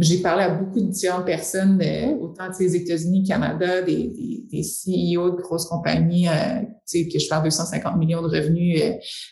[0.01, 4.61] j'ai parlé à beaucoup de différentes personnes, euh, autant des États-Unis, Canada, des, des, des,
[4.61, 8.91] CEO de grosses compagnies, euh, que je fais 250 millions de revenus euh,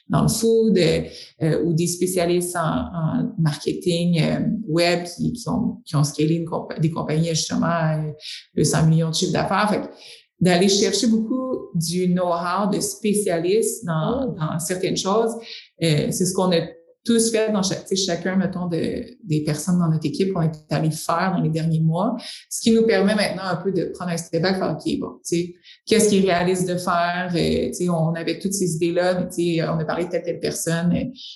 [0.10, 4.22] dans le food, euh, ou des spécialistes en, en marketing
[4.68, 6.46] web qui, qui, ont, qui ont scalé
[6.80, 8.04] des compagnies justement
[8.56, 9.70] de 100 millions de chiffres d'affaires.
[9.70, 9.90] Fait
[10.40, 15.32] d'aller chercher beaucoup du know-how de spécialistes dans, dans certaines choses,
[15.80, 16.62] c'est ce qu'on a
[17.08, 20.92] tous fait dans chaque, chacun, mettons, de, des personnes dans notre équipe qu'on est allé
[20.92, 22.18] faire dans les derniers mois,
[22.50, 25.20] ce qui nous permet maintenant un peu de prendre un step back, faire, OK, bon,
[25.86, 27.32] qu'est-ce qui est réaliste de faire?
[27.34, 30.40] Euh, tu sais, on avait toutes ces idées-là, mais on a parlé de telle, telle
[30.40, 30.94] personne,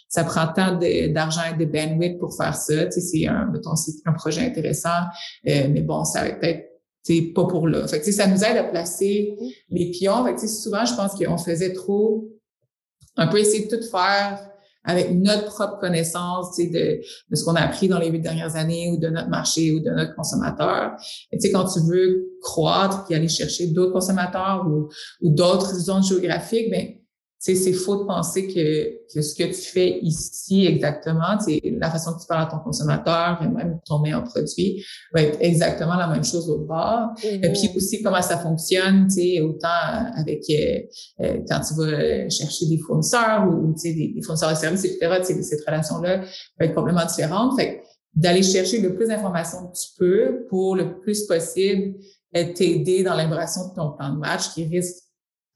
[0.09, 4.13] ça prend tant d'argent et de bandwidth pour faire ça, c'est un, mettons, c'est un
[4.13, 4.89] projet intéressant,
[5.47, 6.67] euh, mais bon, ça va peut-être
[7.03, 7.87] c'est pas pour là.
[7.87, 9.35] Fait que, ça nous aide à placer
[9.69, 10.23] les pions.
[10.23, 12.29] Fait que, souvent, je pense qu'on faisait trop
[13.17, 14.50] un peu essayer de tout faire
[14.83, 18.89] avec notre propre connaissance de, de ce qu'on a appris dans les huit dernières années
[18.91, 20.93] ou de notre marché ou de notre consommateur.
[21.31, 24.89] Et tu sais, quand tu veux croître et aller chercher d'autres consommateurs ou,
[25.21, 27.00] ou d'autres zones géographiques, ben
[27.43, 32.13] c'est faux de penser que, que ce que tu fais ici exactement, c'est la façon
[32.13, 36.07] que tu parles à ton consommateur et même ton meilleur produit va être exactement la
[36.07, 37.09] même chose au bord.
[37.23, 37.77] Et puis mm-hmm.
[37.77, 39.67] aussi comment ça fonctionne, tu sais, autant
[40.15, 40.81] avec euh,
[41.21, 45.15] euh, quand tu vas chercher des fournisseurs ou, tu sais, des, fournisseurs de services, etc.
[45.25, 46.17] Tu sais, cette relation-là
[46.59, 47.59] va être complètement différente.
[47.59, 47.81] Fait
[48.13, 51.95] d'aller chercher le plus d'informations que tu peux pour le plus possible
[52.35, 55.05] euh, t'aider dans l'élaboration de ton plan de match qui risque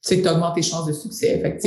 [0.06, 1.40] c'est d'augmenter tes chances de succès.
[1.40, 1.62] Fait que,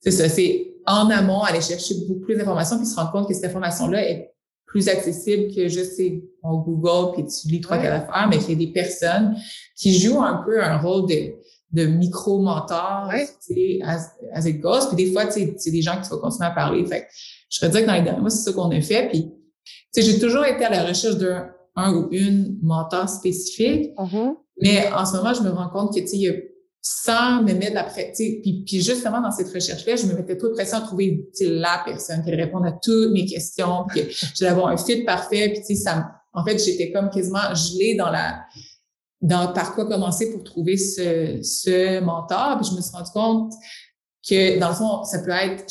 [0.00, 3.34] c'est ça, c'est en amont aller chercher beaucoup plus d'informations puis se rendre compte que
[3.34, 4.34] cette information-là est
[4.66, 6.00] plus accessible que juste
[6.42, 9.36] on Google puis tu lis trois quatre affaires, mais qu'il y a des personnes
[9.76, 11.34] qui jouent un peu un rôle de
[11.72, 13.10] de micro-mentor,
[13.44, 14.86] tu sais, as, as it goes.
[14.86, 16.86] Puis des fois, tu sais, c'est des gens qui vont continuer à parler.
[16.86, 17.06] Fait que
[17.50, 19.08] je voudrais dire que dans les derniers mois, c'est ça qu'on a fait.
[19.08, 19.32] Puis, tu
[19.90, 23.92] sais, j'ai toujours été à la recherche d'un un ou une mentor spécifique.
[23.98, 24.34] Mm-hmm.
[24.62, 26.34] Mais en ce moment, je me rends compte que, tu sais, il y a
[26.86, 28.12] sans me mettre la pression.
[28.42, 31.80] Puis, puis justement, dans cette recherche-là, je me mettais trop de pression à trouver la
[31.82, 34.02] personne qui répond à toutes mes questions, puis
[34.34, 35.48] j'allais avoir un fit parfait.
[35.48, 38.44] Puis, tu sais, ça, en fait, j'étais comme quasiment gelée dans la
[39.22, 42.58] dans par quoi commencer pour trouver ce, ce mentor.
[42.60, 43.54] Puis je me suis rendu compte
[44.28, 45.64] que, dans le fond, ça peut être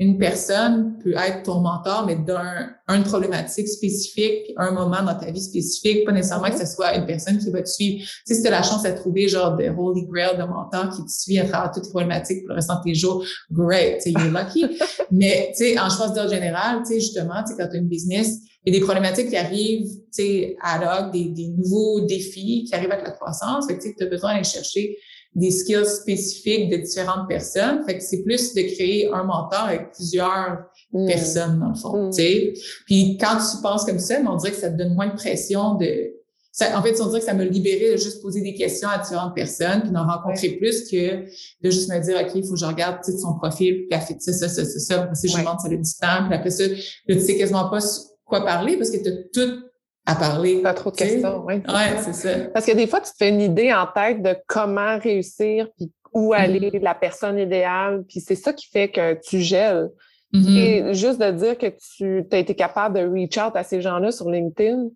[0.00, 5.30] une personne peut être ton mentor, mais d'un une problématique spécifique, un moment dans ta
[5.30, 7.98] vie spécifique, pas nécessairement que ce soit une personne qui va te suivre.
[8.00, 10.88] Tu sais, si tu as la chance de trouver genre de holy grail de mentor
[10.88, 13.98] qui te suit à travers toutes les problématiques pour le restant de tes jours, great,
[13.98, 14.64] tu sais, you're lucky.
[15.12, 17.80] mais tu sais, en choix d'ordre général, tu sais, justement, tu sais, quand tu as
[17.80, 21.48] une business, il y a des problématiques qui arrivent, tu sais, ad hoc, des, des
[21.48, 23.66] nouveaux défis qui arrivent avec la croissance.
[23.66, 24.96] Fait que tu as besoin d'aller chercher
[25.34, 27.84] des skills spécifiques de différentes personnes.
[27.86, 31.06] Fait que c'est plus de créer un mentor avec plusieurs mm.
[31.06, 32.10] personnes, dans le fond, mm.
[32.10, 32.52] tu sais.
[32.86, 35.74] Puis quand tu penses comme ça, on dirait que ça te donne moins de pression
[35.74, 36.14] de...
[36.52, 38.98] Ça, en fait, on dirait que ça me libérait de juste poser des questions à
[38.98, 41.26] différentes personnes, puis d'en rencontrer plus que
[41.62, 44.20] de juste me dire, OK, il faut que je regarde son profil, puis qu'elle fait
[44.20, 45.02] ça, ça, ça, ça, ça.
[45.02, 46.74] Après je demande ça le du temps, puis après ça, là,
[47.06, 47.78] tu sais quasiment pas
[48.24, 49.62] quoi parler parce que tu as tout
[50.06, 50.62] à parler.
[50.62, 51.62] Pas trop de questions, oui.
[51.66, 52.44] Oui, c'est ça.
[52.52, 55.90] Parce que des fois, tu te fais une idée en tête de comment réussir, puis
[56.12, 56.36] où mm-hmm.
[56.36, 59.90] aller, la personne idéale, puis c'est ça qui fait que tu gèles.
[60.32, 60.56] Mm-hmm.
[60.56, 64.10] Et juste de dire que tu as été capable de reach out à ces gens-là
[64.10, 64.88] sur LinkedIn,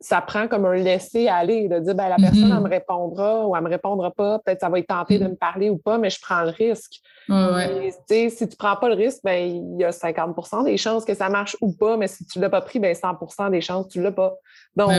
[0.00, 2.62] ça prend comme un laisser aller, de dire ben, la personne, elle mm-hmm.
[2.62, 5.70] me répondra ou elle me répondra pas, peut-être ça va être tenté de me parler
[5.70, 7.00] ou pas, mais je prends le risque.
[7.28, 7.92] Ouais,
[8.30, 11.28] si tu prends pas le risque, ben, il y a 50% des chances que ça
[11.28, 14.02] marche ou pas, mais si tu l'as pas pris, ben, 100% des chances que tu
[14.02, 14.34] l'as pas.
[14.74, 14.90] Donc,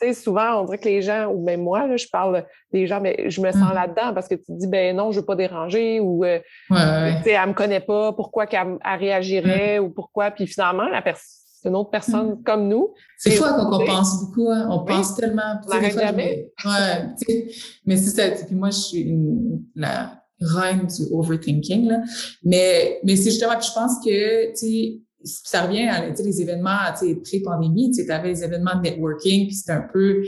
[0.00, 3.00] ben souvent, on dirait que les gens, ou même moi, là, je parle des gens,
[3.00, 3.74] mais je me sens mm.
[3.74, 6.38] là-dedans parce que tu te dis, ben non, je veux pas déranger ou, euh,
[6.70, 9.82] ouais, elle me connaît pas, pourquoi qu'elle réagirait mm.
[9.82, 10.30] ou pourquoi?
[10.30, 11.24] Puis finalement, la personne,
[11.60, 12.42] c'est une autre personne mm.
[12.44, 12.94] comme nous.
[13.18, 14.68] C'est fou qu'on pense beaucoup, hein.
[14.70, 15.60] on pense tellement.
[15.66, 16.52] On jamais.
[16.64, 17.42] ouais,
[17.84, 18.44] mais c'est ça.
[18.46, 22.02] Puis moi, je suis une, la, reine du overthinking, là.
[22.44, 25.00] Mais, mais c'est justement, je pense que, tu sais,
[25.44, 26.78] ça revient à les événements
[27.24, 30.22] pré-pandémie, tu avais les événements de networking, puis c'était un peu,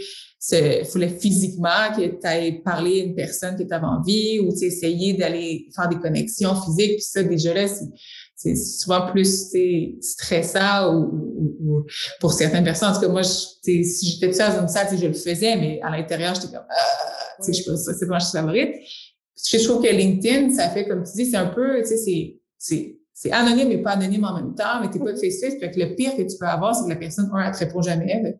[0.53, 4.53] il fallait physiquement que tu ailles parler à une personne que tu avais envie ou
[4.61, 7.66] essayer d'aller faire des connexions physiques, puis ça, déjà là,
[8.35, 9.51] c'est souvent plus
[10.01, 11.85] stressant ou, ou,
[12.21, 12.90] pour certaines personnes.
[12.90, 13.31] En tout cas, moi, je,
[13.62, 17.44] si j'étais ça dans une salle, je le faisais, mais à l'intérieur, j'étais comme, ah,
[17.47, 18.75] je sais pas, c'est pas suis favorite.
[19.46, 22.98] Je trouve que LinkedIn, ça fait, comme tu dis, c'est un peu, tu sais, c'est
[23.20, 25.59] c'est anonyme mais pas anonyme en même temps, mais t'es pas face-to-face.
[25.59, 27.59] Fait que le pire que tu peux avoir, c'est que la personne, un, elle te
[27.59, 28.38] répond jamais.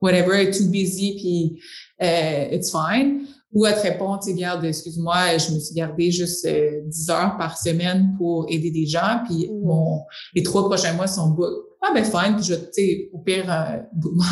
[0.00, 1.62] whatever, too busy, puis
[2.02, 3.26] euh, it's fine.
[3.52, 7.10] Ou elle te répond, tu sais, garde, excuse-moi, je me suis gardé juste euh, 10
[7.10, 9.62] heures par semaine pour aider des gens, puis mm.
[9.62, 10.00] mon,
[10.34, 11.52] les trois prochains mois sont book.
[11.82, 13.82] Ah ben fine, puis je, tu sais, au pire, euh,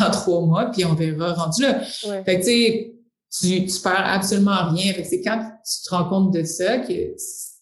[0.03, 1.79] en trois mois, puis on verra rendu là.
[1.79, 2.94] Fait que tu sais,
[3.39, 4.93] tu, tu perds absolument rien.
[4.93, 6.93] Fait que c'est quand tu te rends compte de ça que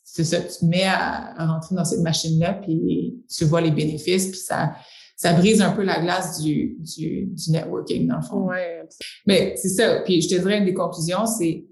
[0.04, 4.28] c'est ça, tu te mets à, rentrer dans cette machine-là, puis tu vois les bénéfices,
[4.28, 4.76] puis ça,
[5.16, 8.48] ça brise un peu la glace du, du, du networking, dans le fond.
[8.48, 8.88] Ouais.
[9.26, 10.02] Mais c'est ça.
[10.06, 11.66] Puis je te dirais, une des conclusions, c'est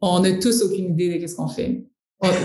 [0.00, 1.84] on n'a tous aucune idée de ce qu'on fait.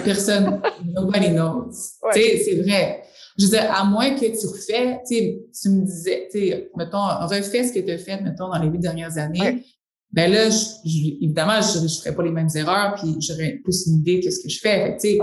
[0.03, 1.71] Personne, nobody knows.
[2.13, 3.03] Tu sais, c'est vrai.
[3.37, 6.27] Je veux dire, à moins que tu refais, tu me disais,
[6.75, 9.63] mettons, refais ce que tu as fait, mettons, dans les huit dernières années
[10.11, 10.49] ben là,
[10.85, 14.41] évidemment, je ne ferai pas les mêmes erreurs, puis j'aurais plus une idée de ce
[14.41, 14.97] que je fais.
[14.99, 15.19] Tu sais,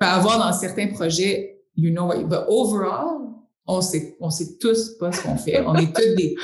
[0.00, 3.34] avoir dans certains projets, you know what, but overall,
[3.66, 5.60] on sait, on sait tous pas ce qu'on fait.
[5.60, 6.34] On est tous des,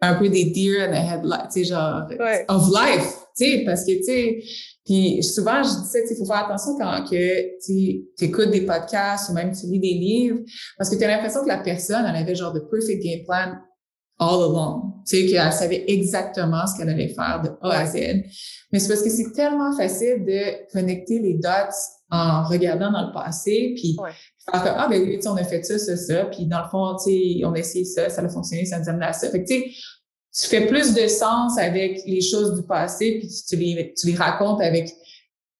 [0.00, 2.06] un peu des deer in the headlights, tu sais, genre,
[2.48, 4.42] of life, tu sais, parce que, tu sais,
[4.84, 9.32] puis souvent, je dis il faut faire attention quand que tu écoutes des podcasts ou
[9.32, 10.40] même tu lis des livres,
[10.76, 13.56] parce que tu as l'impression que la personne, elle avait genre de perfect game plan
[14.20, 14.93] all along.
[15.06, 17.96] Tu sais, qu'elle savait exactement ce qu'elle allait faire de A à Z.
[18.72, 21.48] Mais c'est parce que c'est tellement facile de connecter les dots
[22.10, 25.62] en regardant dans le passé, puis faire que, ah, ben, tu sais, on a fait
[25.62, 28.28] ça, ça, ça, puis dans le fond, tu sais, on a essayé ça, ça a
[28.28, 29.30] fonctionné, ça nous amène à ça.
[29.30, 29.70] Fait que, tu sais,
[30.36, 34.14] tu fais plus de sens avec les choses du passé, puis tu les, tu les
[34.14, 34.88] racontes avec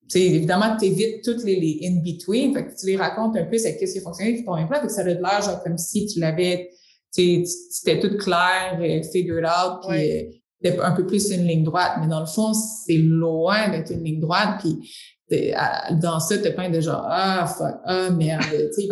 [0.06, 3.44] tu sais, évidemment, tu évites toutes les, les in-between, fait que tu les racontes un
[3.44, 5.62] peu, c'est qu'est-ce qui a fonctionné, puis ton implant, fait que ça a l'air genre
[5.62, 6.70] comme si tu l'avais
[7.14, 11.92] c'était tout clair, euh, figured out, puis euh, un peu plus une ligne droite.
[12.00, 14.60] Mais dans le fond, c'est loin d'être une ligne droite.
[14.60, 14.78] Puis
[16.02, 18.82] dans ça, t'as plein de genre ah fuck ah merde tu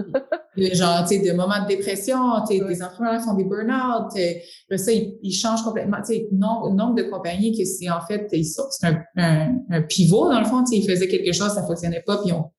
[0.56, 4.06] sais genre tu sais des moments de dépression tu sais des entrepreneurs font des burn-out
[4.06, 8.26] après ça ils, changent complètement tu sais nombre, nombre de compagnies que c'est en fait
[8.30, 12.02] c'est un, un, pivot dans le fond tu sais ils faisaient quelque chose ça fonctionnait
[12.04, 12.50] pas puis ils ont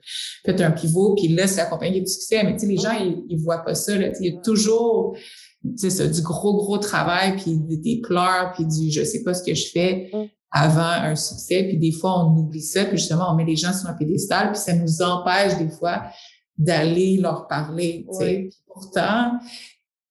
[0.46, 2.94] fait un pivot puis là c'est la compagnie du succès mais tu sais les gens
[3.00, 5.16] ils, ils voient pas ça là tu sais il y a toujours
[5.78, 9.44] c'est ça, du gros, gros travail, puis des pleurs, puis du je sais pas ce
[9.44, 10.26] que je fais mm.
[10.52, 11.64] avant un succès.
[11.64, 14.52] Puis des fois, on oublie ça, puis justement, on met les gens sur un pédestal,
[14.52, 16.04] puis ça nous empêche des fois
[16.58, 18.06] d'aller leur parler.
[18.12, 18.50] sais.
[18.68, 19.32] Pourtant,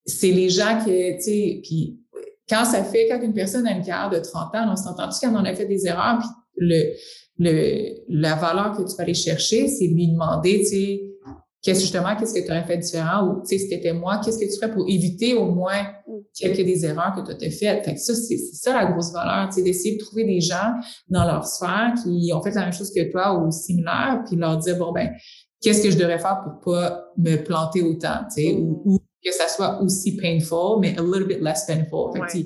[0.05, 1.99] c'est les gens qui, tu sais, puis
[2.49, 5.33] quand ça fait, quand une personne a une carrière de 30 ans, on s'entend-tu quand
[5.33, 6.93] on a fait des erreurs, puis le,
[7.39, 11.12] le, la valeur que tu vas aller chercher, c'est lui demander, tu sais,
[11.63, 13.25] qu'est-ce justement, qu'est-ce que tu aurais fait différent?
[13.25, 16.13] Ou, tu sais, si t'étais moi, qu'est-ce que tu ferais pour éviter au moins mm.
[16.37, 17.85] quelques des erreurs que tu as faites?
[17.85, 20.73] Fait que ça, c'est ça la grosse valeur, tu sais, d'essayer de trouver des gens
[21.09, 24.57] dans leur sphère qui ont fait la même chose que toi ou similaire, puis leur
[24.57, 25.09] dire, bon, ben,
[25.61, 28.97] qu'est-ce que je devrais faire pour pas me planter autant, tu sais, ou, mm.
[29.25, 32.11] que ça soit aussi painful, mais a little bit less painful.
[32.29, 32.43] Fait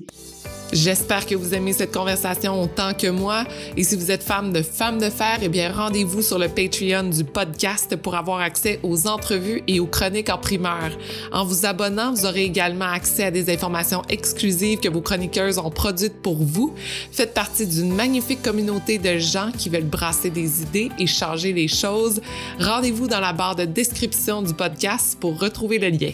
[0.74, 3.46] J'espère que vous aimez cette conversation autant que moi.
[3.78, 7.10] Et si vous êtes femme de femmes de fer, eh bien, rendez-vous sur le Patreon
[7.10, 10.92] du podcast pour avoir accès aux entrevues et aux chroniques en primeur.
[11.32, 15.70] En vous abonnant, vous aurez également accès à des informations exclusives que vos chroniqueuses ont
[15.70, 16.74] produites pour vous.
[17.14, 21.70] Faites partie d'une magnifique communauté de gens qui veulent brasser des idées et changer les
[21.70, 22.22] choses.
[22.60, 26.12] Rendez-vous dans la barre de description du podcast pour retrouver le lien.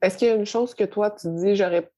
[0.00, 1.90] Est-ce qu'il y a une chose que toi, tu dis, j'aurais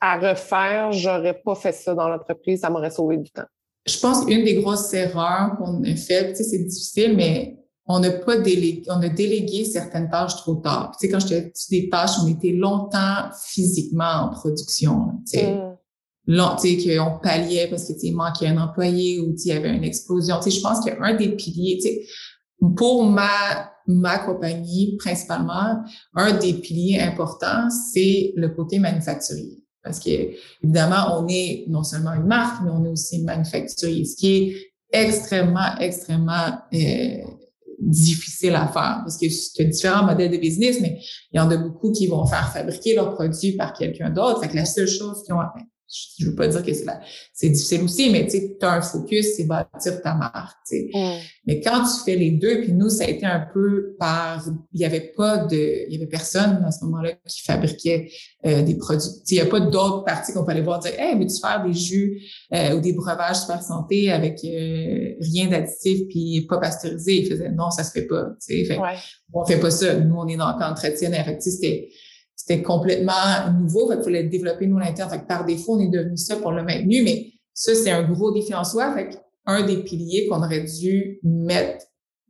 [0.00, 3.46] à refaire, j'aurais pas fait ça dans l'entreprise, ça m'aurait sauvé du temps.
[3.86, 8.00] Je pense qu'une des grosses erreurs qu'on a faites, tu sais, c'est difficile, mais on
[8.00, 10.92] n'a pas délégué, on a délégué certaines tâches trop tard.
[10.92, 15.54] Tu sais, quand j'étais des tâches, on était longtemps physiquement en production, tu sais.
[15.54, 15.76] Mm.
[16.30, 19.46] Long, tu sais, qu'on palliait parce que, tu sais, il manquait un employé ou, il
[19.46, 20.36] y avait une explosion.
[20.40, 22.06] Tu sais, je pense qu'un des piliers, tu sais,
[22.76, 25.82] pour ma, ma compagnie, principalement,
[26.14, 29.57] un des piliers importants, c'est le côté manufacturier.
[29.88, 30.10] Parce que,
[30.62, 34.56] évidemment, on est non seulement une marque, mais on est aussi manufacturier, ce qui est
[34.92, 37.22] extrêmement, extrêmement euh,
[37.80, 41.00] difficile à faire parce que c'est différents modèles de business, mais
[41.32, 44.42] il y en a beaucoup qui vont faire fabriquer leurs produits par quelqu'un d'autre.
[44.42, 45.40] Fait que la seule chose qu'ils ont
[46.18, 46.86] je veux pas dire que c'est
[47.32, 50.56] c'est difficile aussi, mais tu as un focus, c'est bâtir ta marque.
[50.70, 51.18] Mm.
[51.46, 54.80] Mais quand tu fais les deux, puis nous, ça a été un peu par, il
[54.80, 58.10] y avait pas de, il y avait personne à ce moment-là qui fabriquait
[58.44, 59.08] euh, des produits.
[59.30, 61.72] Il y a pas d'autres parties qu'on peut aller voir dire, hey, veux-tu faire des
[61.72, 62.22] jus
[62.52, 67.22] euh, ou des breuvages super santé avec euh, rien d'additif puis pas pasteurisé?
[67.22, 68.26] Il faisait, non, ça se fait pas.
[68.46, 68.94] Fait, ouais.
[69.32, 69.94] On fait pas ça.
[69.94, 71.24] Nous, on est dans le camp traditionnel.
[71.24, 71.88] Fait c'était
[72.48, 73.92] c'était complètement nouveau.
[73.92, 75.10] il fallait développer nous l'interne.
[75.10, 77.02] Fait par défaut, on est devenu ça pour le maintenu.
[77.02, 78.94] Mais ça, c'est un gros défi en soi.
[78.94, 79.10] Fait
[79.44, 81.84] un des piliers qu'on aurait dû mettre,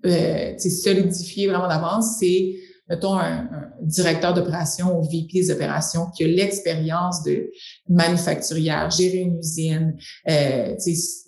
[0.07, 2.55] euh, solidifier vraiment d'avance, c'est,
[2.89, 3.49] mettons, un,
[3.83, 7.51] directeur d'opération ou VP des opérations qui a l'expérience de
[7.89, 9.97] manufacturière, gérer une usine,
[10.29, 10.75] euh,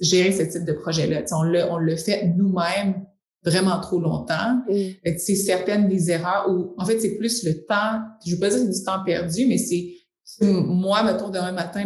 [0.00, 1.22] gérer ce type de projet-là.
[1.33, 3.05] On le, on le fait nous-mêmes
[3.44, 4.62] vraiment trop longtemps.
[4.68, 5.16] Mm.
[5.18, 8.59] C'est certaines des erreurs où, en fait, c'est plus le temps, je veux pas dire
[8.59, 9.94] que c'est du temps perdu, mais c'est,
[10.40, 11.83] moi, mettons, demain matin,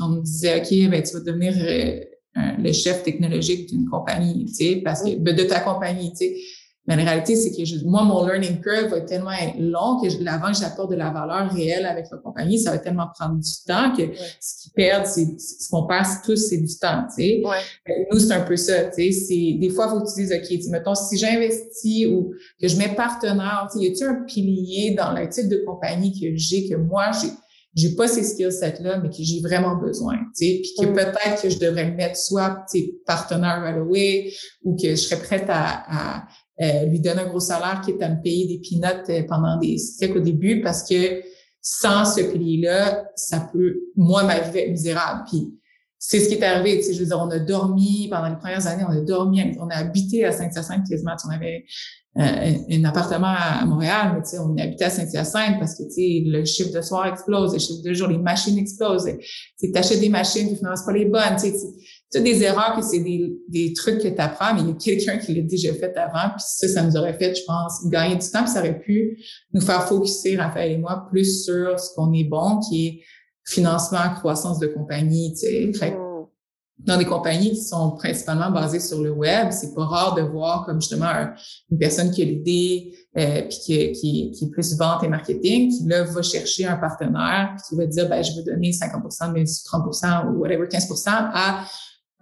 [0.00, 2.00] on, me disait, OK, ben, tu vas devenir euh,
[2.58, 6.36] le chef technologique d'une compagnie, tu sais, parce que, ben, de ta compagnie, tu sais.
[6.86, 10.52] Mais la réalité, c'est que moi, mon learning curve va tellement être long que avant
[10.52, 13.90] que j'apporte de la valeur réelle avec la compagnie, ça va tellement prendre du temps
[13.96, 14.02] que
[14.38, 17.04] ce qu'ils perdent, c'est ce qu'on passe tous, c'est du temps.
[17.08, 17.42] Tu sais.
[17.42, 18.06] Ouais.
[18.12, 18.84] Nous, c'est un peu ça.
[18.84, 22.34] Tu sais, c'est des fois, il faut que tu dises, ok, mettons, si j'investis ou
[22.60, 26.12] que je mets partenaire, tu sais, y a-t-il un pilier dans le type de compagnie
[26.12, 27.28] que j'ai que moi j'ai
[27.74, 30.92] j'ai pas ces skill sets là mais que j'ai vraiment besoin tu sais puis que
[30.92, 35.20] peut-être que je devrais mettre soit tu sais partenaire right away ou que je serais
[35.20, 36.28] prête à, à
[36.60, 39.58] euh, lui donner un gros salaire qui est à me payer des peanuts euh, pendant
[39.58, 41.22] des siècles au début parce que
[41.60, 45.24] sans ce pilier-là, ça peut, moi, ma vie être misérable.
[45.28, 45.54] Puis
[45.98, 46.76] c'est ce qui est arrivé.
[46.76, 49.56] Tu sais, je veux dire, on a dormi pendant les premières années, on a dormi,
[49.58, 51.16] on a habité à Saint-Hyacinthe quasiment.
[51.26, 51.64] On avait
[52.18, 55.90] euh, un appartement à Montréal, mais tu sais, on habitait à Saint-Hyacinthe parce que tu
[55.90, 59.08] sais, le chiffre de soir explose, le chiffre de jour, les machines explosent.
[59.58, 61.36] Tu achètes des machines, tu finances pas les bonnes.
[61.40, 61.56] Tu sais,
[62.14, 64.74] c'est des erreurs que c'est des, des trucs que tu apprends, mais il y a
[64.74, 68.14] quelqu'un qui l'a déjà fait avant, puis ça, ça nous aurait fait, je pense, gagner
[68.14, 69.20] du temps, puis ça aurait pu
[69.52, 73.00] nous faire focuser, Raphaël et moi, plus sur ce qu'on est bon, qui est
[73.44, 75.72] financement, croissance de compagnie, tu sais.
[75.72, 76.26] Fait, mm.
[76.78, 80.66] dans des compagnies qui sont principalement basées sur le web, c'est pas rare de voir
[80.66, 81.10] comme justement
[81.68, 85.68] une personne qui a l'idée, euh, puis qui, qui, qui, est plus vente et marketing,
[85.68, 89.30] qui là va chercher un partenaire, puis qui va dire ben je veux donner 50%
[89.30, 91.64] de mes 30% ou whatever 15% à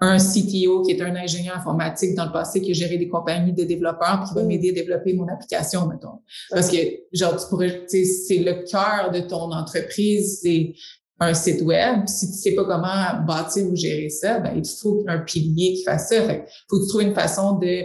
[0.05, 3.53] un CTO qui est un ingénieur informatique dans le passé qui a géré des compagnies
[3.53, 4.47] de développeurs qui va mm.
[4.47, 6.19] m'aider à développer mon application, mettons.
[6.51, 6.77] Parce que,
[7.13, 10.75] genre, tu pourrais, c'est le cœur de ton entreprise, c'est
[11.21, 12.09] un site web.
[12.09, 15.85] Si tu sais pas comment bâtir ou gérer ça, ben, il faut un pilier qui
[15.85, 16.21] fasse ça.
[16.23, 17.85] Fait faut que tu trouves une façon de,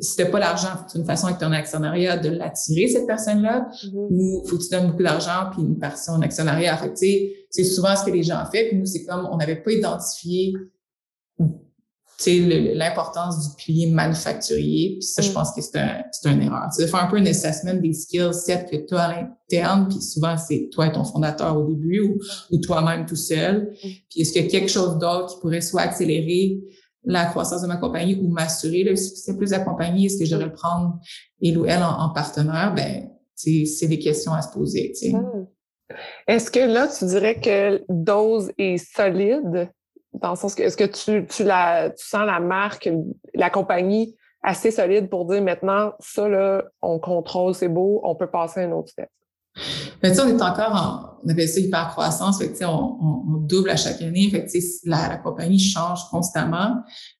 [0.00, 2.88] si t'as pas l'argent, faut que tu trouves une façon avec ton actionnariat de l'attirer,
[2.88, 4.06] cette personne-là, mm-hmm.
[4.10, 6.76] ou faut que tu donnes beaucoup d'argent puis une partie en actionnariat.
[6.76, 8.50] Fait tu sais, c'est souvent ce que les gens font.
[8.50, 10.52] Puis nous, c'est comme, on n'avait pas identifié
[12.74, 14.96] l'importance du pilier manufacturier.
[14.98, 15.34] Puis ça, je mm.
[15.34, 16.68] pense que c'est un, c'est une erreur.
[16.72, 19.88] C'est de faire un peu un assessment des skills set que tu as à l'interne,
[19.88, 22.18] puis souvent, c'est toi et ton fondateur au début ou,
[22.50, 23.72] ou toi-même tout seul.
[23.72, 23.88] Mm.
[24.10, 26.60] Puis est-ce qu'il y a quelque chose d'autre qui pourrait soit accélérer
[27.04, 30.06] la croissance de ma compagnie ou m'assurer le succès plus accompagné?
[30.06, 30.98] Est-ce que je devrais le prendre,
[31.40, 32.74] il ou elle, en, partenaire?
[32.74, 34.92] Ben, c'est des questions à se poser.
[35.02, 35.46] Mm.
[36.26, 39.70] Est-ce que là, tu dirais que dose est solide?
[40.20, 42.88] Dans le sens est-ce que tu, tu sens la marque,
[43.34, 48.28] la compagnie assez solide pour dire maintenant, ça, là, on contrôle, c'est beau, on peut
[48.28, 49.08] passer à un autre step?
[50.02, 53.70] Mais on est encore en, on appelle ça hyper croissance, fait on, on, on, double
[53.70, 54.46] à chaque année, fait
[54.84, 56.76] la, la compagnie change constamment.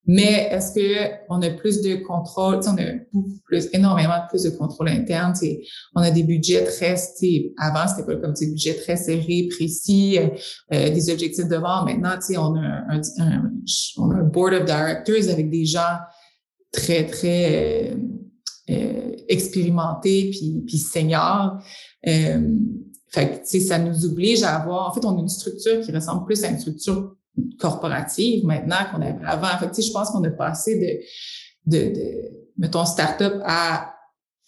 [0.07, 4.51] Mais est-ce que on a plus de contrôle, on a beaucoup plus, énormément plus de
[4.51, 5.33] contrôle interne,
[5.95, 6.95] on a des budgets très,
[7.59, 10.29] avant c'était pas comme des budgets très serrés, précis, euh,
[10.73, 11.87] euh, des objectifs de vente.
[11.87, 13.51] Maintenant, on a un, un,
[13.97, 15.97] on a un board of directors avec des gens
[16.73, 17.95] très, très euh,
[18.71, 21.59] euh, expérimenté puis, puis senior.
[22.09, 22.59] Euh,
[23.09, 26.25] fait que, ça nous oblige à avoir, en fait, on a une structure qui ressemble
[26.25, 27.17] plus à une structure
[27.59, 29.59] corporative maintenant qu'on avait avant.
[29.59, 30.79] Fait que, je pense qu'on a passé
[31.67, 32.05] de, de, de,
[32.59, 33.95] mettons, start-up à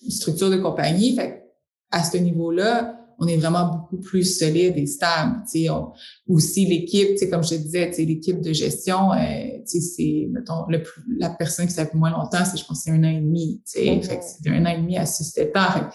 [0.03, 1.14] une structure de compagnie.
[1.14, 1.44] Fait
[1.90, 5.42] à ce niveau-là, on est vraiment beaucoup plus solide et stable.
[5.71, 5.92] On,
[6.29, 10.83] aussi l'équipe, comme je te disais, l'équipe de gestion, euh, c'est mettons le
[11.18, 13.61] la personne qui s'appelle moins longtemps, c'est je pense c'est un an et demi.
[13.74, 14.03] Mm-hmm.
[14.03, 15.89] Fait c'est un an et demi à six sept ans.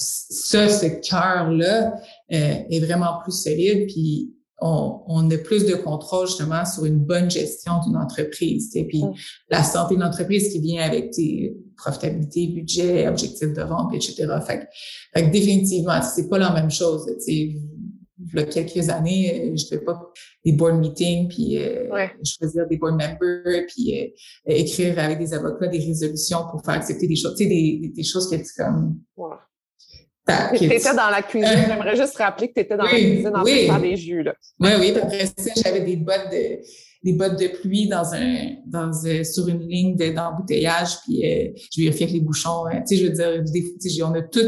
[0.00, 1.94] Ce cœur-là
[2.32, 3.86] euh, est vraiment plus solide.
[3.86, 8.74] Puis on, on, a plus de contrôle justement sur une bonne gestion d'une entreprise.
[8.74, 9.14] Et puis mm.
[9.50, 14.26] la santé de l'entreprise qui vient avec tes profitabilité, budget, objectifs de vente, etc.
[14.46, 14.68] Fait,
[15.14, 17.10] fait que définitivement, c'est pas la même chose.
[17.26, 17.58] il
[18.34, 19.98] y a quelques années, je ne fais pas
[20.44, 21.58] des board meetings, puis
[22.22, 27.16] choisir des board members, puis écrire avec des avocats des résolutions pour faire accepter des
[27.16, 29.00] choses, tu sais, des, des, choses que tu comme...
[30.56, 31.64] Tu étais dans la cuisine.
[31.66, 34.22] J'aimerais juste rappeler que tu étais dans la cuisine en train de faire des jus.
[34.22, 34.34] Là.
[34.58, 34.94] Oui, oui.
[34.96, 36.60] Après ça, j'avais des bottes de
[37.02, 38.92] des bottes de pluie dans un dans
[39.24, 42.82] sur une ligne d'embouteillage puis euh, je vérifiais avec les bouchons hein.
[42.86, 44.40] tu sais je veux dire des, on a tout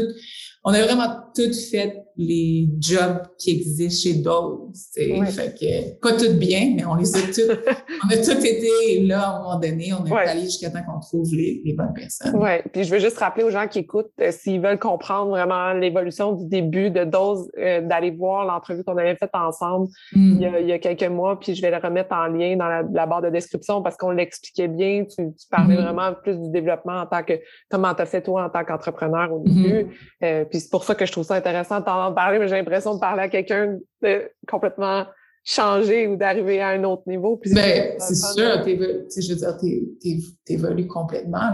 [0.63, 4.69] on a vraiment tout fait les jobs qui existent chez Dole.
[4.97, 5.25] Ouais.
[5.27, 7.49] Fait que, pas tout bien, mais on les a tous,
[8.05, 9.93] on a tous été là à un moment donné.
[9.93, 10.27] On est ouais.
[10.27, 12.35] allé jusqu'à temps qu'on trouve les, les, bonnes personnes.
[12.35, 12.61] Oui.
[12.71, 16.33] Puis je veux juste rappeler aux gens qui écoutent, euh, s'ils veulent comprendre vraiment l'évolution
[16.33, 20.59] du début de Dose, euh, d'aller voir l'entrevue qu'on avait faite ensemble il, y a,
[20.59, 21.39] il, y a, quelques mois.
[21.39, 24.11] Puis je vais le remettre en lien dans la, la barre de description parce qu'on
[24.11, 25.05] l'expliquait bien.
[25.05, 25.81] Tu, tu parlais mm.
[25.81, 27.33] vraiment plus du développement en tant que,
[27.69, 29.83] comment tu as fait toi en tant qu'entrepreneur au début.
[29.83, 29.89] Mm.
[30.23, 31.81] Euh, puis c'est pour ça que je trouve ça intéressant
[32.11, 35.05] parler, mais j'ai l'impression de parler à quelqu'un de complètement
[35.43, 37.39] changé ou d'arriver à un autre niveau.
[37.47, 41.51] Ben, c'est sûr, je veux dire, t'évolues complètement.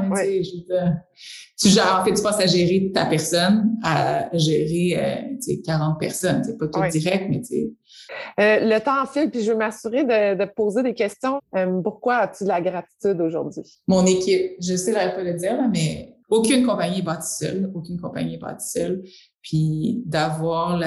[1.59, 6.43] tu gères, en fait, tu passes à gérer ta personne, à gérer euh, 40 personnes.
[6.43, 7.73] C'est pas tout direct, mais tu
[8.39, 11.39] euh, le temps file, puis je veux m'assurer de, de, poser des questions.
[11.55, 13.63] Euh, pourquoi as-tu de la gratitude aujourd'hui?
[13.87, 17.99] Mon équipe, je sais pas le dire, là, mais aucune compagnie est bâtie seule, aucune
[17.99, 19.03] compagnie est bâtie seule.
[19.41, 20.81] Puis d'avoir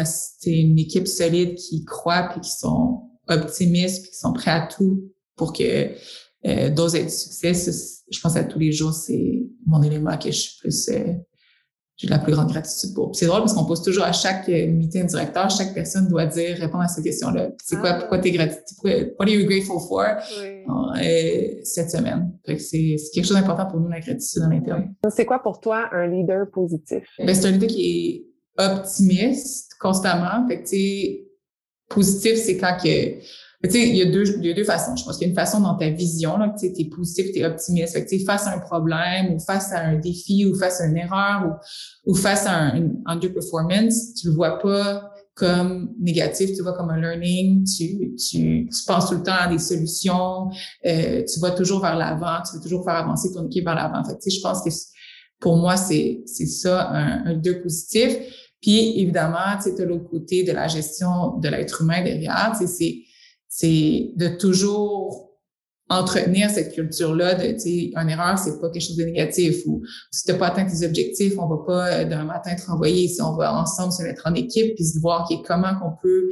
[0.47, 5.11] une équipe solide qui croit puis qui sont optimistes puis qui sont prêts à tout
[5.36, 5.90] pour que
[6.45, 7.53] euh, d'autres aient du succès.
[8.11, 11.14] Je pense à tous les jours, c'est mon élément que je suis plus euh,
[12.03, 13.14] j'ai la plus grande gratitude pour.
[13.14, 16.82] C'est drôle parce qu'on pose toujours à chaque meeting directeur, chaque personne doit dire, répondre
[16.82, 17.50] à cette question-là.
[17.62, 20.03] C'est quoi, pourquoi t'es gratitude, what are you grateful for?
[20.03, 22.32] Euh, cette semaine?
[22.59, 24.94] c'est quelque chose d'important pour nous, la gratitude en interne.
[25.11, 27.05] C'est quoi pour toi un leader positif?
[27.18, 28.26] Ben, c'est un leader qui
[28.59, 30.46] est optimiste constamment.
[30.48, 33.18] Fait que, positif, c'est quand que
[33.69, 34.97] tu sais, il y a deux, il y a deux façons.
[34.97, 37.39] Je pense qu'il y a une façon dans ta vision, là, tu es positif, tu
[37.39, 37.93] es optimiste.
[37.93, 40.81] Fait que, tu sais, face à un problème ou face à un défi ou face
[40.81, 41.47] à une erreur
[42.07, 46.75] ou, ou face à un, une underperformance, tu le vois pas comme négatif, tu vois
[46.75, 50.51] comme un learning, tu, tu, tu penses tout le temps à des solutions,
[50.85, 54.05] euh, tu vas toujours vers l'avant, tu veux toujours faire avancer ton équipe vers l'avant.
[54.05, 54.71] Fait que, tu sais, je pense que
[55.39, 58.17] pour moi, c'est, ça, un, un deux positif.
[58.61, 62.73] Puis, évidemment, tu sais, l'autre côté de la gestion de l'être humain derrière, tu sais,
[62.73, 63.12] c'est
[63.55, 65.28] c'est de toujours
[65.90, 69.82] entretenir cette culture-là de, tu sais, une erreur, c'est pas quelque chose de négatif ou
[70.11, 73.09] si t'as pas atteint tes objectifs, on va pas euh, d'un matin te renvoyer.
[73.09, 76.30] Si on va ensemble se mettre en équipe puis se voir okay, comment qu'on peut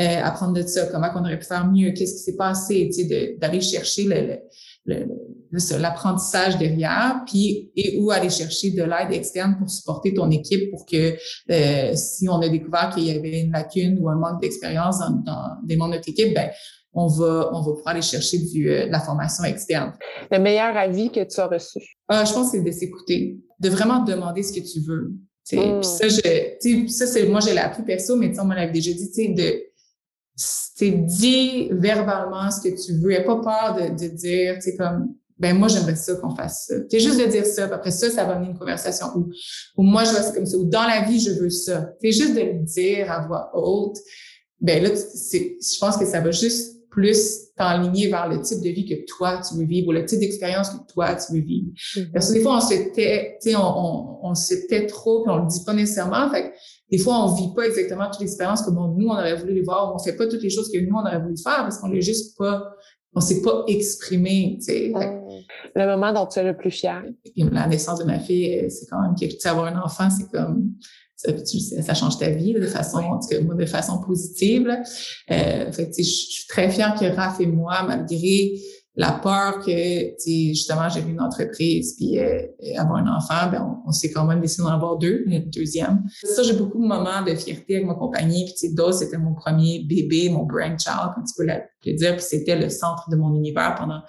[0.00, 3.06] euh, apprendre de ça, comment qu'on aurait pu faire mieux, qu'est-ce qui s'est passé, tu
[3.06, 4.38] sais, d'aller chercher le,
[4.86, 10.86] l'apprentissage derrière, puis et où aller chercher de l'aide externe pour supporter ton équipe pour
[10.86, 11.14] que
[11.50, 15.10] euh, si on a découvert qu'il y avait une lacune ou un manque d'expérience dans,
[15.10, 16.50] dans, des membres de notre équipe, ben
[16.94, 19.92] on va on va pouvoir aller chercher du, euh, de la formation externe.
[20.30, 21.78] Le meilleur avis que tu as reçu?
[22.08, 25.12] Ah, je pense que c'est de s'écouter, de vraiment demander ce que tu veux.
[25.52, 25.82] Mm.
[25.82, 29.71] ça, je, ça c'est moi, je l'ai appris perso, mais on m'avait déjà dit, de
[30.80, 33.10] dis verbalement ce que tu veux.
[33.10, 36.66] N'aie pas peur de, de dire, tu sais, comme, ben moi, j'aimerais ça qu'on fasse
[36.68, 36.74] ça.
[36.88, 39.06] C'est juste de dire ça, puis après ça, ça va amener une conversation.
[39.16, 39.30] Ou,
[39.76, 40.56] ou moi, je vois comme ça.
[40.56, 41.90] Ou dans la vie, je veux ça.
[42.00, 43.96] C'est juste de le dire à voix haute.
[44.60, 48.86] Ben là, je pense que ça va juste plus t'enligner vers le type de vie
[48.86, 51.70] que toi, tu veux vivre ou le type d'expérience que toi, tu veux vivre.
[51.72, 52.12] Mm-hmm.
[52.12, 55.38] Parce que des fois, on se tait, on, on, on se tait trop, puis on
[55.38, 56.30] le dit pas nécessairement.
[56.30, 56.52] Fait
[56.92, 59.94] des fois, on vit pas exactement toute l'expérience comme nous, on aurait voulu les voir,
[59.94, 62.02] on fait pas toutes les choses que nous, on aurait voulu faire parce qu'on n'est
[62.02, 62.70] juste pas,
[63.14, 64.92] on s'est pas exprimé, tu sais.
[65.74, 67.02] Le moment dont tu es le plus fier.
[67.36, 69.46] La naissance de ma fille, euh, c'est quand même quelque chose.
[69.46, 70.74] Avoir un enfant, c'est comme,
[71.16, 71.32] ça,
[71.82, 74.68] ça, change ta vie de façon, en tout cas, de façon positive.
[75.30, 78.52] Euh, fait je suis très fière que Raph et moi, malgré
[78.94, 82.42] la peur que, justement, j'ai une entreprise puis euh,
[82.76, 86.04] avoir un enfant, ben on, s'est quand même décidé d'en avoir deux, une deuxième.
[86.22, 88.44] Ça, j'ai beaucoup de moments de fierté avec ma compagnie.
[88.44, 92.16] Puis, tu c'était mon premier bébé, mon brainchild, comme tu peux le dire.
[92.16, 94.02] Puis, c'était le centre de mon univers pendant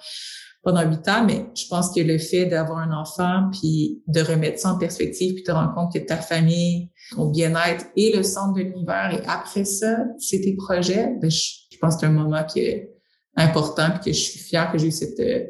[0.64, 1.24] pendant huit ans.
[1.24, 5.34] Mais je pense que le fait d'avoir un enfant, puis de remettre ça en perspective,
[5.34, 9.22] puis te rendre compte que ta famille, ton bien-être est le centre de l'univers, et
[9.26, 12.93] après ça, c'est tes projets, ben, je, pense que c'est un moment qui est
[13.36, 15.44] important puis que je suis fière que j'ai eu cette, euh,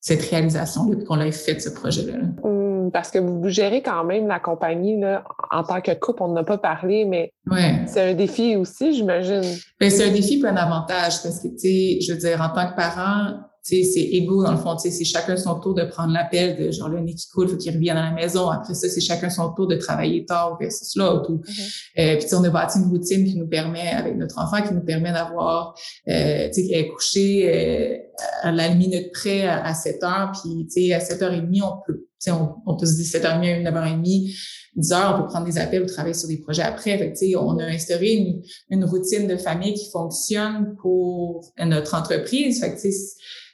[0.00, 2.14] cette réalisation depuis qu'on ait fait ce projet-là.
[2.42, 6.32] Hum, parce que vous gérez quand même la compagnie là, en tant que couple, on
[6.32, 7.82] n'a pas parlé, mais ouais.
[7.86, 9.42] c'est un défi aussi, j'imagine.
[9.80, 12.54] Ben, c'est un défi puis un avantage parce que, tu sais, je veux dire, en
[12.54, 14.76] tant que parent, c'est égaux dans le fond.
[14.78, 17.74] C'est chacun son tour de prendre l'appel de genre le nez qui coule, faut qu'il
[17.74, 18.48] revienne à la maison.
[18.48, 21.32] Après ça, c'est chacun son tour de travailler tard versus l'autre.
[21.32, 21.88] Mm-hmm.
[21.98, 24.84] Euh, puis on a bâti une routine qui nous permet, avec notre enfant, qui nous
[24.84, 25.74] permet d'avoir,
[26.08, 27.96] euh, tu sais, est couché euh,
[28.42, 32.06] à la minute près à, 7 heures, puis tu sais, à 7h30, on peut, tu
[32.18, 34.34] sais, on, on, peut se dire 7h30 à 9h30,
[34.76, 36.96] 10 heures, on peut prendre des appels ou travailler sur des projets après.
[36.98, 42.60] Fait que, on a instauré une, une, routine de famille qui fonctionne pour notre entreprise.
[42.60, 42.80] Fait que,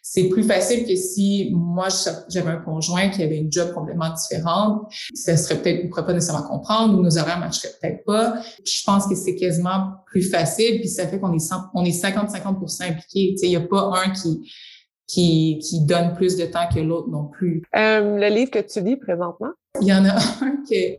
[0.07, 1.89] c'est plus facile que si moi
[2.29, 6.13] j'avais un conjoint qui avait une job complètement différente, ça serait peut-être, il pourrait pas
[6.13, 8.35] nécessairement comprendre ou nos horaires marcheraient peut-être pas.
[8.67, 12.91] je pense que c'est quasiment plus facile, puis ça fait qu'on est on est 50-50%
[12.91, 13.35] impliqués.
[13.43, 14.53] Il n'y a pas un qui
[15.07, 17.63] qui, qui donne plus de temps que l'autre non plus.
[17.75, 19.53] Euh, le livre que tu lis présentement?
[19.81, 20.93] Il y en a un que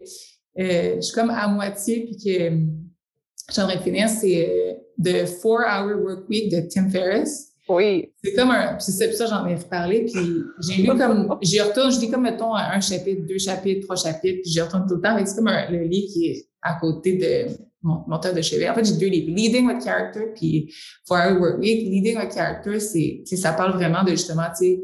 [0.60, 6.03] euh, je suis comme à moitié puis que j'aimerais finir, c'est euh, The Four Hour
[6.03, 7.55] Work Week de Tim Ferriss.
[7.68, 8.13] Oui.
[8.24, 11.99] C'est comme un, c'est ça, j'en ai reparlé, puis j'ai lu comme, j'y retourne, je
[11.99, 15.18] lis comme, mettons, un chapitre, deux chapitres, trois chapitres, puis j'y retourne tout le temps,
[15.26, 18.70] c'est comme un, le livre qui est à côté de mon, mon de chevet.
[18.70, 20.74] En fait, j'ai deux livres, Leading with Character, puis
[21.09, 21.88] Hour Work Week.
[21.88, 24.82] Leading with Character, c'est, ça parle vraiment de justement, tu sais,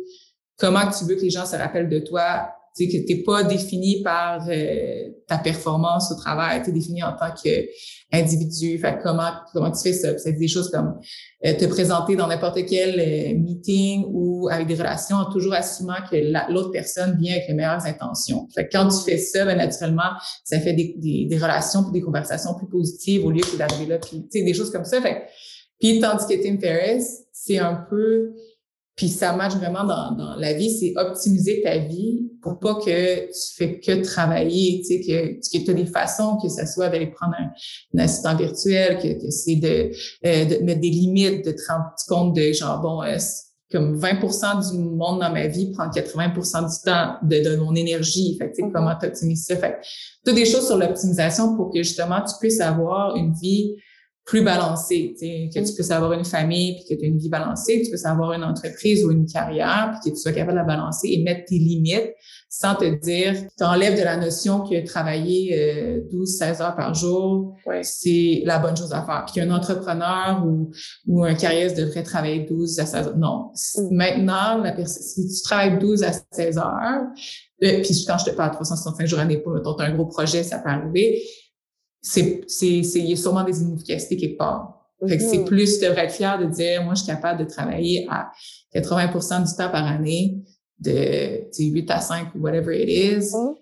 [0.57, 3.43] comment tu veux que les gens se rappellent de toi tu sais, que t'es pas
[3.43, 8.81] défini par euh, ta performance au travail, tu es défini en tant qu'individu.
[9.01, 10.17] Comment, comment tu fais ça?
[10.17, 10.99] C'est des choses comme
[11.45, 16.01] euh, te présenter dans n'importe quel euh, meeting ou avec des relations en toujours assumant
[16.09, 16.17] que
[16.51, 18.45] l'autre personne vient avec les meilleures intentions.
[18.73, 20.11] Quand tu fais ça, ben, naturellement,
[20.43, 21.39] ça fait des, des, des
[21.93, 24.97] des conversations plus positives au lieu que d'arriver là, puis des choses comme ça.
[25.79, 28.33] Puis tandis que Tim Ferriss, c'est un peu
[28.95, 33.27] puis ça marche vraiment dans, dans la vie, c'est optimiser ta vie pour pas que
[33.27, 36.89] tu fais que travailler, tu sais, que, que tu as des façons, que ce soit
[36.89, 39.91] d'aller prendre un, assistant virtuel, que, que c'est de,
[40.25, 43.17] euh, de mettre des limites, de te rendre compte de genre, bon, euh,
[43.71, 48.35] comme 20% du monde dans ma vie prend 80% du temps de, de mon énergie.
[48.37, 48.71] Fait que, tu sais, mm-hmm.
[48.73, 49.55] comment tu optimises ça?
[49.55, 49.79] Fait
[50.25, 53.75] que, des choses sur l'optimisation pour que justement tu puisses avoir une vie
[54.31, 57.79] plus balancé, que tu puisses avoir une famille puis que tu aies une vie balancée,
[57.79, 60.57] que tu puisses avoir une entreprise ou une carrière puis que tu sois capable de
[60.59, 62.13] la balancer et mettre tes limites
[62.47, 67.57] sans te dire, tu enlèves de la notion que travailler euh, 12-16 heures par jour,
[67.81, 69.25] c'est la bonne chose à faire.
[69.25, 70.71] Puis qu'un entrepreneur ou,
[71.07, 73.17] ou un carrière devrait travailler 12 à 16 heures.
[73.17, 73.51] Non.
[73.75, 73.95] Mm.
[73.95, 77.01] Maintenant, la si tu travailles 12 à 16 heures,
[77.63, 80.05] euh, puis quand je te parle de 365 jours année, pas, tu as un gros
[80.05, 81.21] projet, ça peut arriver,
[82.01, 84.81] c'est, c'est, c'est, il y a sûrement des inefficacités quelque part.
[85.07, 85.45] Fait que c'est mm-hmm.
[85.45, 88.31] plus, tu devrais être fier de dire, moi, je suis capable de travailler à
[88.75, 90.37] 80% du temps par année,
[90.79, 93.55] de 8 à 5 ou whatever it is, mm-hmm.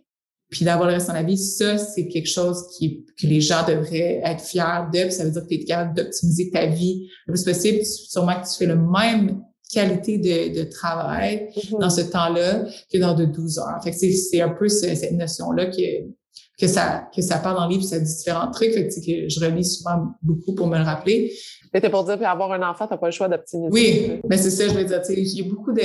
[0.49, 1.37] puis d'avoir le reste de la vie.
[1.37, 5.09] Ça, c'est quelque chose qui, que les gens devraient être fiers de.
[5.09, 7.85] ça veut dire que tu es capable d'optimiser ta vie le plus possible.
[7.85, 11.79] Sûrement que tu fais le même qualité de, de travail mm-hmm.
[11.79, 13.81] dans ce temps-là que dans de 12 heures.
[13.81, 16.18] Fait que c'est, c'est un peu cette notion-là que
[16.59, 19.39] que ça, que ça parle dans le livre, ça dit différents trucs, que, que je
[19.39, 21.31] relis souvent beaucoup pour me le rappeler.
[21.73, 23.69] Mais t'es pour dire, avoir un enfant, t'as pas le choix d'optimiser.
[23.71, 25.81] Oui, mais c'est ça, je veux dire, tu sais, il y a beaucoup de,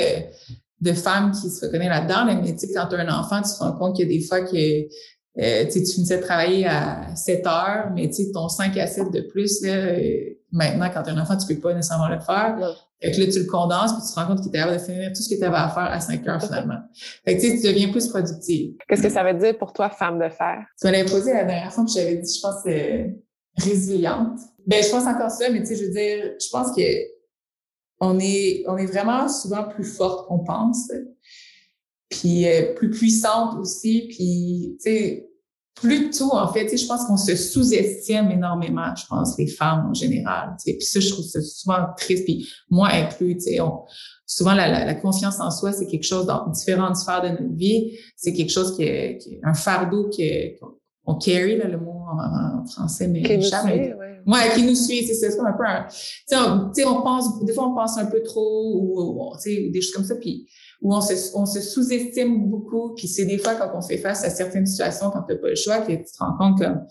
[0.81, 3.51] de femmes qui se reconnaissent là-dedans, mais tu sais, quand tu as un enfant, tu
[3.51, 7.15] te rends compte qu'il y a des fois que euh, tu finissais de travailler à
[7.15, 11.11] 7 heures, mais tu ton 5 à 7 de plus, là, euh, maintenant, quand tu
[11.11, 12.57] as un enfant, tu peux pas nécessairement le faire.
[13.05, 14.79] Fait que là, tu le condenses, puis tu te rends compte que tu es capable
[14.79, 16.79] de finir tout ce que tu avais à faire à 5 heures finalement.
[17.25, 18.77] Fait que tu sais, tu deviens plus productive.
[18.89, 20.65] Qu'est-ce que ça veut dire pour toi, femme de fer?
[20.81, 23.09] Tu l'avais posé la dernière fois, puis j'avais dit, je pense, euh,
[23.59, 24.39] résiliente.
[24.67, 26.83] Ben, je pense encore ça, mais tu sais, je veux dire, je pense que
[28.01, 30.91] on est, on est vraiment souvent plus forte qu'on pense
[32.09, 35.29] puis euh, plus puissante aussi, puis tu sais
[35.75, 39.95] plus tout en fait, je pense qu'on se sous-estime énormément, je pense les femmes en
[39.95, 43.59] général, puis ça je trouve ça souvent triste, puis moi inclus, sais,
[44.27, 47.99] souvent la, la, confiance en soi c'est quelque chose dans différentes sphères de notre vie,
[48.17, 50.55] c'est quelque chose qui est, qui est un fardeau que
[51.07, 53.93] on carry là, le mot en, français mais qui nous suit,
[54.27, 54.55] ouais.
[54.55, 56.37] qui nous suit c'est comme un peu un, tu
[56.73, 59.93] sais on, on pense des fois on pense un peu trop ou, sais des choses
[59.93, 60.15] comme ça.
[60.15, 60.47] Puis
[60.83, 62.95] où on se, on se sous-estime beaucoup.
[62.95, 65.49] Puis c'est des fois quand on fait face à certaines situations, quand tu n'as pas
[65.49, 66.85] le choix, que tu te rends compte comme,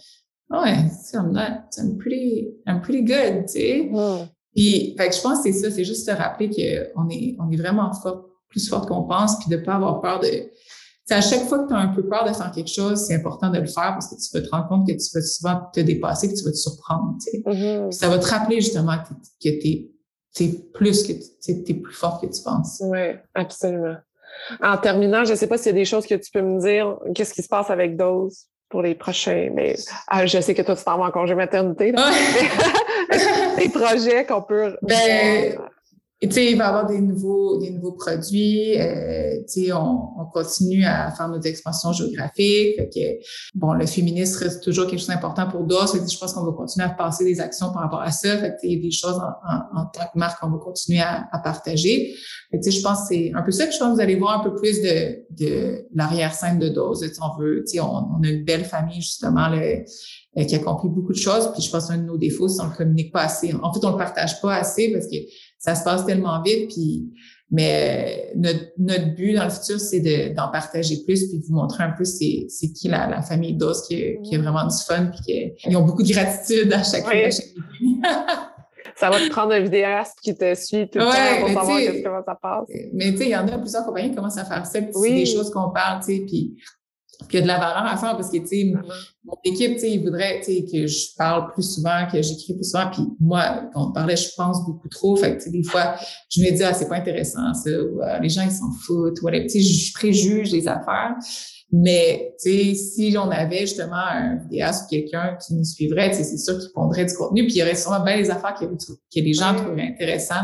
[0.52, 3.92] oh ouais, I'm not, I'm pretty, I'm pretty good, tu sais.
[4.56, 7.50] Puis, fait que je pense que c'est ça, c'est juste se rappeler qu'on est, on
[7.50, 10.28] est vraiment fort, plus fort qu'on pense, puis de pas avoir peur de,
[11.06, 13.16] c'est à chaque fois que tu as un peu peur de faire quelque chose, c'est
[13.16, 15.62] important de le faire parce que tu vas te rendre compte que tu vas souvent
[15.74, 17.16] te dépasser, que tu vas te surprendre.
[17.22, 17.44] Tu sais.
[17.46, 17.92] Mm-hmm.
[17.92, 19.92] Ça va te rappeler justement que, que tu es
[20.34, 22.82] c'est plus que tu es plus fort que tu penses.
[22.84, 23.98] Oui, absolument.
[24.62, 26.60] En terminant, je ne sais pas s'il y a des choses que tu peux me
[26.60, 26.98] dire.
[27.14, 29.50] Qu'est-ce qui se passe avec Dose pour les prochains?
[29.54, 29.76] Mais
[30.08, 31.92] ah, je sais que toi, tu t'en vas en congé maternité.
[31.92, 32.10] Là.
[33.58, 34.76] des projets qu'on peut.
[34.82, 35.56] Ben,
[36.28, 38.80] tu sais, il va y avoir des nouveaux, des nouveaux produits.
[38.80, 42.76] Euh, tu sais, on, on, continue à faire nos expansions géographiques.
[42.78, 45.96] Fait que, bon, le féminisme reste toujours quelque chose d'important pour d'autres.
[45.96, 48.38] Je pense qu'on va continuer à passer des actions par rapport à ça.
[48.38, 51.02] Fait que, il y a des choses en, en, tant que marque qu'on va continuer
[51.02, 52.16] à, à partager.
[52.54, 53.66] Je pense que c'est un peu ça.
[53.66, 57.04] que je pense que vous allez voir un peu plus de, de l'arrière-scène de dose.
[57.22, 61.14] On veut, tu sais, on, on, a une belle famille, justement, euh, qui accomplit beaucoup
[61.14, 61.52] de choses.
[61.54, 63.54] Puis je pense qu'un de nos défauts, c'est qu'on le communique pas assez.
[63.62, 65.16] En fait, on le partage pas assez parce que
[65.64, 66.70] ça se passe tellement vite.
[66.70, 67.10] Puis,
[67.50, 71.84] mais notre, notre but dans le futur, c'est d'en partager plus puis de vous montrer
[71.84, 75.54] un peu c'est, qui la, la famille DOS qui, qui a vraiment du fun puis
[75.64, 77.14] qui ont beaucoup de gratitude à chaque fois.
[78.96, 82.24] ça va te prendre un vidéaste qui te suit tout le temps pour savoir comment
[82.26, 82.68] ça passe.
[82.92, 84.82] Mais tu sais, il y en a plusieurs compagnies qui commencent à faire ça.
[84.82, 86.58] Puis c'est des choses qu'on parle, tu sais, puis
[87.28, 88.74] qu'il y a de la valeur à faire parce que, tu sais,
[89.24, 92.54] mon équipe, tu sais, ils voudraient, tu sais, que je parle plus souvent, que j'écris
[92.54, 92.90] plus souvent.
[92.92, 95.16] Puis moi, quand on parlait, je pense beaucoup trop.
[95.16, 95.96] Fait que, tu sais, des fois,
[96.30, 97.70] je me dis, ah, c'est pas intéressant, ça.
[97.70, 99.22] Ou, ah, les gens, ils s'en foutent.
[99.22, 101.16] Ou, tu sais, je préjuge les affaires.
[101.76, 106.38] Mais, tu sais, si on avait justement un vidéaste ou quelqu'un qui nous suivrait, c'est
[106.38, 109.20] sûr qu'il pondrait du contenu, puis il y aurait sûrement bien des affaires que, que
[109.20, 110.36] les gens trouveraient intéressant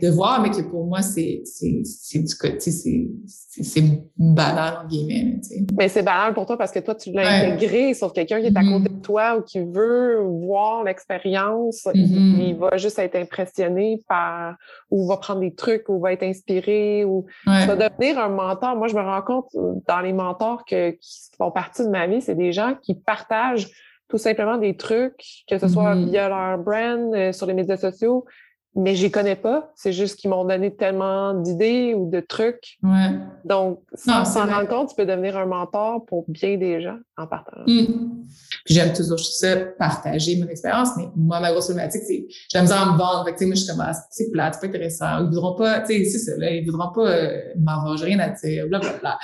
[0.00, 3.82] de voir, mais que pour moi, c'est c'est du côté, c'est
[4.16, 5.38] banal, en guillemets.
[5.42, 5.64] sais.
[5.76, 8.56] Mais c'est banal pour toi parce que toi, tu l'as intégré, sauf quelqu'un qui est
[8.56, 8.98] à côté mm-hmm.
[8.98, 12.48] de toi ou qui veut voir l'expérience, mm-hmm.
[12.48, 14.56] il va juste être impressionné par,
[14.92, 18.76] ou va prendre des trucs, ou va être inspiré, ou va devenir un mentor.
[18.76, 19.48] Moi, je me rends compte
[19.88, 20.98] dans les mentors qui
[21.36, 23.68] font partie de ma vie, c'est des gens qui partagent
[24.08, 26.10] tout simplement des trucs, que ce soit mm-hmm.
[26.10, 28.24] via leur brand, euh, sur les médias sociaux,
[28.78, 29.72] mais je connais pas.
[29.74, 32.78] C'est juste qu'ils m'ont donné tellement d'idées ou de trucs.
[32.84, 33.10] Ouais.
[33.44, 37.26] Donc, sans s'en rendre compte, tu peux devenir un mentor pour bien des gens en
[37.26, 37.64] partageant.
[37.66, 38.24] Mm.
[38.66, 42.96] J'aime toujours ça, partager mon expérience, mais moi, ma grosse problématique, c'est j'aime ça me
[42.96, 43.24] vendre.
[43.24, 45.18] Fait que, moi, je suis comme, ah, c'est plat, c'est pas intéressant.
[45.18, 48.20] Ils voudront pas, tu sais, c'est ça, là, ils voudront pas euh, m'en j'ai rien
[48.20, 49.18] à dire, blablabla.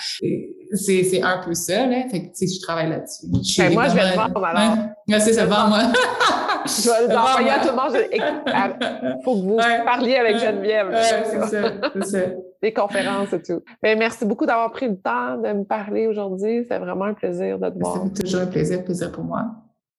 [0.72, 2.09] C'est, c'est un peu ça, là.
[2.11, 3.26] Fait que, tu sais, je travaille là-dessus.
[3.30, 4.76] Ben, moi, je vais le vendre, alors.
[5.07, 5.92] Ouais, c'est ça, vends-moi.
[6.67, 7.97] je vais l'envoyer à tout le monde.
[8.12, 10.89] Il faut que vous parliez avec Geneviève.
[10.89, 12.19] Ouais, c'est ça, c'est ça.
[12.62, 13.62] Des conférences et tout.
[13.83, 16.65] Mais ben, merci beaucoup d'avoir pris le temps de me parler aujourd'hui.
[16.69, 18.05] C'est vraiment un plaisir de te voir.
[18.15, 19.45] C'est toujours un plaisir, plaisir pour moi.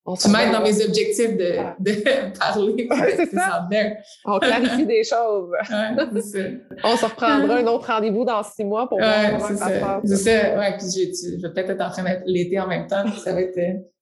[0.07, 2.87] On tu m'aides dans mes objectifs de, de parler.
[3.15, 3.67] c'est ça.
[4.25, 5.49] On clarifie des choses.
[5.69, 6.39] Ouais, ça.
[6.83, 10.01] On se reprendra un autre rendez-vous dans six mois pour voir comment ça, se passe.
[10.05, 10.59] C'est ça.
[10.59, 13.03] Ouais, puis je, je vais peut-être être en train d'être l'été en même temps.
[13.23, 13.59] Ça va être,